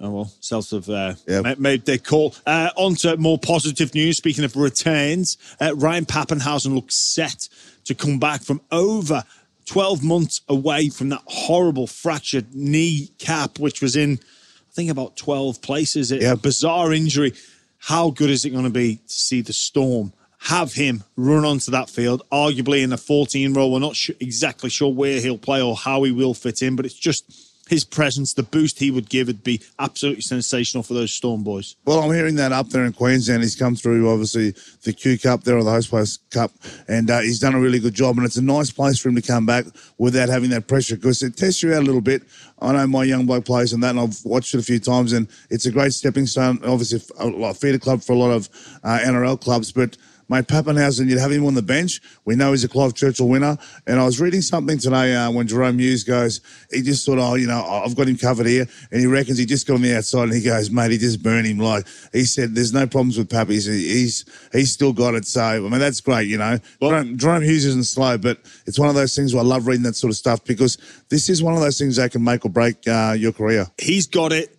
Oh 0.00 0.10
well, 0.10 0.32
Celts 0.40 0.72
have 0.72 0.88
uh, 0.90 1.14
ma- 1.28 1.54
made 1.56 1.86
their 1.86 1.98
call. 1.98 2.34
Uh, 2.44 2.70
on 2.76 2.96
to 2.96 3.16
more 3.16 3.38
positive 3.38 3.94
news. 3.94 4.16
Speaking 4.16 4.42
of 4.42 4.56
returns, 4.56 5.38
uh, 5.60 5.72
Ryan 5.76 6.04
Papenhuyzen 6.04 6.74
looks 6.74 6.96
set 6.96 7.48
to 7.84 7.94
come 7.94 8.18
back 8.18 8.42
from 8.42 8.60
over 8.72 9.22
12 9.66 10.02
months 10.02 10.40
away 10.48 10.88
from 10.88 11.08
that 11.10 11.22
horrible 11.26 11.86
fractured 11.86 12.54
knee 12.54 13.10
cap, 13.18 13.58
which 13.58 13.80
was 13.80 13.96
in, 13.96 14.18
I 14.22 14.72
think, 14.72 14.90
about 14.90 15.16
12 15.16 15.62
places. 15.62 16.12
It, 16.12 16.22
Yeah. 16.22 16.32
A 16.32 16.36
bizarre 16.36 16.92
injury. 16.92 17.32
How 17.78 18.10
good 18.10 18.30
is 18.30 18.44
it 18.44 18.50
going 18.50 18.64
to 18.64 18.70
be 18.70 18.96
to 18.96 19.12
see 19.12 19.40
the 19.42 19.52
Storm 19.52 20.12
have 20.38 20.74
him 20.74 21.04
run 21.16 21.44
onto 21.44 21.70
that 21.70 21.88
field, 21.88 22.22
arguably 22.32 22.82
in 22.82 22.92
a 22.92 22.96
14 22.96 23.52
role? 23.54 23.72
We're 23.72 23.78
not 23.80 23.96
exactly 24.20 24.70
sure 24.70 24.92
where 24.92 25.20
he'll 25.20 25.38
play 25.38 25.60
or 25.60 25.76
how 25.76 26.02
he 26.02 26.12
will 26.12 26.34
fit 26.34 26.62
in, 26.62 26.76
but 26.76 26.86
it's 26.86 26.94
just 26.94 27.24
his 27.68 27.84
presence, 27.84 28.34
the 28.34 28.42
boost 28.42 28.78
he 28.78 28.90
would 28.90 29.08
give 29.08 29.28
would 29.28 29.42
be 29.42 29.62
absolutely 29.78 30.20
sensational 30.20 30.82
for 30.82 30.94
those 30.94 31.12
Storm 31.12 31.42
boys. 31.42 31.76
Well, 31.86 32.00
I'm 32.00 32.12
hearing 32.12 32.34
that 32.36 32.52
up 32.52 32.68
there 32.68 32.84
in 32.84 32.92
Queensland. 32.92 33.42
He's 33.42 33.56
come 33.56 33.74
through, 33.74 34.10
obviously, 34.10 34.54
the 34.82 34.92
Q 34.92 35.18
Cup 35.18 35.44
there, 35.44 35.56
or 35.56 35.64
the 35.64 35.70
Hostplus 35.70 36.18
Cup, 36.30 36.52
and 36.88 37.10
uh, 37.10 37.20
he's 37.20 37.38
done 37.38 37.54
a 37.54 37.60
really 37.60 37.78
good 37.78 37.94
job. 37.94 38.16
And 38.16 38.26
it's 38.26 38.36
a 38.36 38.42
nice 38.42 38.70
place 38.70 38.98
for 38.98 39.08
him 39.08 39.16
to 39.16 39.22
come 39.22 39.46
back 39.46 39.64
without 39.98 40.28
having 40.28 40.50
that 40.50 40.66
pressure 40.66 40.96
because 40.96 41.22
it 41.22 41.36
tests 41.36 41.62
you 41.62 41.72
out 41.72 41.82
a 41.82 41.86
little 41.86 42.00
bit. 42.00 42.22
I 42.60 42.72
know 42.72 42.86
my 42.86 43.04
young 43.04 43.26
bloke 43.26 43.46
plays 43.46 43.72
on 43.72 43.80
that, 43.80 43.90
and 43.90 44.00
I've 44.00 44.24
watched 44.24 44.54
it 44.54 44.58
a 44.58 44.62
few 44.62 44.78
times, 44.78 45.12
and 45.12 45.28
it's 45.50 45.66
a 45.66 45.72
great 45.72 45.92
stepping 45.92 46.26
stone. 46.26 46.60
Obviously, 46.64 47.00
a 47.18 47.54
feeder 47.54 47.78
club 47.78 48.02
for 48.02 48.12
a 48.12 48.18
lot 48.18 48.30
of 48.30 48.48
uh, 48.82 48.98
NRL 49.02 49.40
clubs, 49.40 49.72
but 49.72 49.96
mate, 50.28 50.46
Papenhuyzen, 50.46 51.08
you'd 51.08 51.18
have 51.18 51.30
him 51.30 51.46
on 51.46 51.54
the 51.54 51.62
bench. 51.62 52.00
We 52.24 52.36
know 52.36 52.52
he's 52.52 52.64
a 52.64 52.68
Clive 52.68 52.94
Churchill 52.94 53.28
winner. 53.28 53.56
And 53.86 54.00
I 54.00 54.04
was 54.04 54.20
reading 54.20 54.40
something 54.40 54.78
today 54.78 55.14
uh, 55.14 55.30
when 55.30 55.46
Jahrome 55.46 55.78
Hughes 55.78 56.04
goes, 56.04 56.40
he 56.70 56.82
just 56.82 57.04
thought, 57.04 57.18
oh, 57.18 57.34
you 57.34 57.46
know, 57.46 57.62
I've 57.62 57.96
got 57.96 58.08
him 58.08 58.16
covered 58.16 58.46
here. 58.46 58.66
And 58.90 59.00
he 59.00 59.06
reckons 59.06 59.38
he 59.38 59.46
just 59.46 59.66
got 59.66 59.74
on 59.74 59.82
the 59.82 59.96
outside 59.96 60.24
and 60.24 60.34
he 60.34 60.42
goes, 60.42 60.70
mate, 60.70 60.90
he 60.90 60.98
just 60.98 61.22
burned 61.22 61.46
him. 61.46 61.58
Like 61.58 61.86
he 62.12 62.24
said, 62.24 62.54
there's 62.54 62.72
no 62.72 62.86
problems 62.86 63.18
with 63.18 63.30
Pappy. 63.30 63.54
He's, 63.54 63.66
he's, 63.66 64.24
he's 64.52 64.72
still 64.72 64.92
got 64.92 65.14
it. 65.14 65.26
So, 65.26 65.42
I 65.42 65.58
mean, 65.58 65.78
that's 65.78 66.00
great, 66.00 66.28
you 66.28 66.38
know. 66.38 66.58
Well, 66.80 66.90
Jahrome, 66.90 67.16
Jahrome 67.16 67.44
Hughes 67.44 67.64
isn't 67.66 67.86
slow, 67.86 68.18
but 68.18 68.38
it's 68.66 68.78
one 68.78 68.88
of 68.88 68.94
those 68.94 69.14
things 69.14 69.34
where 69.34 69.42
I 69.42 69.46
love 69.46 69.66
reading 69.66 69.84
that 69.84 69.96
sort 69.96 70.10
of 70.10 70.16
stuff 70.16 70.44
because 70.44 70.78
this 71.08 71.28
is 71.28 71.42
one 71.42 71.54
of 71.54 71.60
those 71.60 71.78
things 71.78 71.96
that 71.96 72.12
can 72.12 72.24
make 72.24 72.44
or 72.44 72.50
break 72.50 72.86
uh, 72.86 73.14
your 73.16 73.32
career. 73.32 73.66
He's 73.78 74.06
got 74.06 74.32
it. 74.32 74.50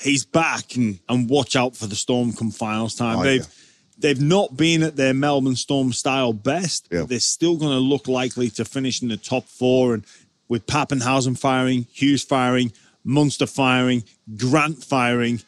He's 0.00 0.24
back, 0.24 0.68
mm. 0.70 0.98
and 1.08 1.30
watch 1.30 1.54
out 1.54 1.76
for 1.76 1.86
the 1.86 1.94
Storm 1.94 2.32
come 2.32 2.50
finals 2.50 2.96
time. 2.96 3.20
Oh, 3.20 3.22
They've 3.22 3.40
yeah 3.40 3.61
They've 4.02 4.20
not 4.20 4.56
been 4.56 4.82
at 4.82 4.96
their 4.96 5.14
Melbourne 5.14 5.56
Storm 5.56 5.92
style 5.92 6.32
best. 6.32 6.88
Yep. 6.90 7.08
They're 7.08 7.20
still 7.20 7.56
going 7.56 7.72
to 7.72 7.78
look 7.78 8.08
likely 8.08 8.50
to 8.50 8.64
finish 8.64 9.00
in 9.00 9.08
the 9.08 9.16
top 9.16 9.46
four. 9.46 9.94
And 9.94 10.04
with 10.48 10.66
Papenhuyzen 10.66 11.38
firing, 11.38 11.86
Hughes 11.92 12.22
firing, 12.22 12.72
Munster 13.04 13.46
firing, 13.46 14.04
Grant 14.36 14.84
firing, 14.84 15.40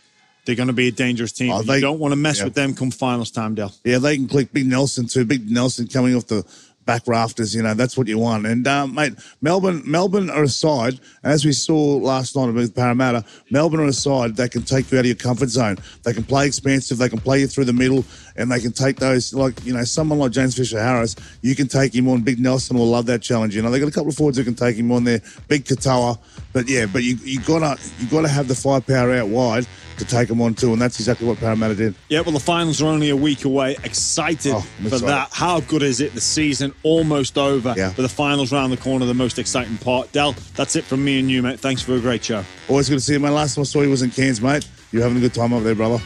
they're 0.44 0.54
going 0.54 0.68
to 0.68 0.72
be 0.72 0.88
a 0.88 0.92
dangerous 0.92 1.32
team. 1.32 1.50
Oh, 1.52 1.62
they, 1.62 1.76
you 1.76 1.80
don't 1.80 1.98
want 1.98 2.12
to 2.12 2.16
mess 2.16 2.38
yeah. 2.38 2.44
with 2.44 2.54
them 2.54 2.74
come 2.74 2.90
finals 2.90 3.30
time, 3.30 3.54
Dell. 3.54 3.74
Yeah, 3.84 3.98
they 3.98 4.16
can 4.16 4.28
click 4.28 4.52
Big 4.52 4.66
Nelson 4.66 5.06
too. 5.06 5.24
Big 5.24 5.50
Nelson 5.50 5.88
coming 5.88 6.14
off 6.14 6.26
the 6.26 6.46
back 6.84 7.06
rafters. 7.06 7.54
You 7.54 7.62
know, 7.62 7.74
that's 7.74 7.96
what 7.96 8.08
you 8.08 8.18
want. 8.18 8.46
And 8.46 8.66
uh, 8.66 8.86
mate, 8.86 9.14
Melbourne, 9.40 9.82
Melbourne 9.86 10.30
are 10.30 10.42
a 10.42 10.48
side, 10.48 11.00
as 11.22 11.44
we 11.44 11.52
saw 11.52 11.96
last 11.96 12.36
night 12.36 12.52
with 12.52 12.74
Parramatta. 12.74 13.24
Melbourne 13.50 13.80
are 13.80 13.86
a 13.86 13.92
side 13.92 14.36
that 14.36 14.52
can 14.52 14.62
take 14.62 14.90
you 14.90 14.98
out 14.98 15.02
of 15.02 15.06
your 15.06 15.16
comfort 15.16 15.48
zone. 15.48 15.78
They 16.02 16.12
can 16.12 16.24
play 16.24 16.46
expansive. 16.46 16.98
They 16.98 17.08
can 17.08 17.20
play 17.20 17.40
you 17.40 17.46
through 17.46 17.64
the 17.64 17.72
middle, 17.72 18.04
and 18.36 18.50
they 18.50 18.60
can 18.60 18.72
take 18.72 18.96
those 18.96 19.32
like 19.32 19.64
you 19.64 19.72
know 19.72 19.84
someone 19.84 20.18
like 20.18 20.32
James 20.32 20.56
Fisher 20.56 20.80
Harris. 20.80 21.16
You 21.42 21.54
can 21.54 21.68
take 21.68 21.94
him 21.94 22.08
on. 22.08 22.22
Big 22.22 22.38
Nelson 22.38 22.76
will 22.76 22.86
love 22.86 23.06
that 23.06 23.22
challenge. 23.22 23.54
You 23.54 23.62
know, 23.62 23.70
they've 23.70 23.80
got 23.80 23.88
a 23.88 23.92
couple 23.92 24.08
of 24.08 24.16
forwards 24.16 24.38
who 24.38 24.44
can 24.44 24.54
take 24.54 24.76
him 24.76 24.90
on 24.92 25.04
there. 25.04 25.20
Big 25.48 25.64
Katoa, 25.64 26.18
but 26.52 26.68
yeah, 26.68 26.86
but 26.86 27.02
you 27.02 27.16
you 27.22 27.40
gotta 27.40 27.80
you 27.98 28.06
gotta 28.08 28.28
have 28.28 28.48
the 28.48 28.54
firepower 28.54 29.12
out 29.14 29.28
wide 29.28 29.66
to 29.98 30.04
take 30.04 30.28
them 30.28 30.40
on 30.40 30.54
too, 30.54 30.72
and 30.72 30.82
that's 30.82 30.98
exactly 30.98 31.26
what 31.26 31.38
Parramatta 31.38 31.74
did. 31.74 31.94
Yeah, 32.08 32.20
well, 32.20 32.32
the 32.32 32.40
finals 32.40 32.82
are 32.82 32.86
only 32.86 33.10
a 33.10 33.16
week 33.16 33.44
away. 33.44 33.76
Excited 33.84 34.52
oh, 34.54 34.60
for 34.60 34.86
excited. 34.86 35.08
that. 35.08 35.28
How 35.32 35.60
good 35.60 35.82
is 35.82 36.00
it? 36.00 36.14
The 36.14 36.20
season 36.20 36.74
almost 36.82 37.38
over, 37.38 37.74
yeah. 37.76 37.92
but 37.94 38.02
the 38.02 38.08
finals 38.08 38.52
round 38.52 38.72
the 38.72 38.76
corner, 38.76 39.06
the 39.06 39.14
most 39.14 39.38
exciting 39.38 39.76
part. 39.78 40.10
Dell, 40.12 40.34
that's 40.56 40.76
it 40.76 40.84
from 40.84 41.04
me 41.04 41.20
and 41.20 41.30
you, 41.30 41.42
mate. 41.42 41.60
Thanks 41.60 41.82
for 41.82 41.94
a 41.94 42.00
great 42.00 42.24
show. 42.24 42.44
Always 42.68 42.88
good 42.88 42.96
to 42.96 43.00
see 43.00 43.12
you. 43.12 43.20
My 43.20 43.28
last 43.28 43.54
time 43.54 43.62
I 43.62 43.64
saw 43.64 43.82
you 43.82 43.90
was 43.90 44.02
in 44.02 44.10
Cairns, 44.10 44.40
mate. 44.40 44.68
You're 44.90 45.02
having 45.02 45.18
a 45.18 45.20
good 45.20 45.34
time 45.34 45.52
over 45.52 45.64
there, 45.64 45.74
brother. 45.74 46.02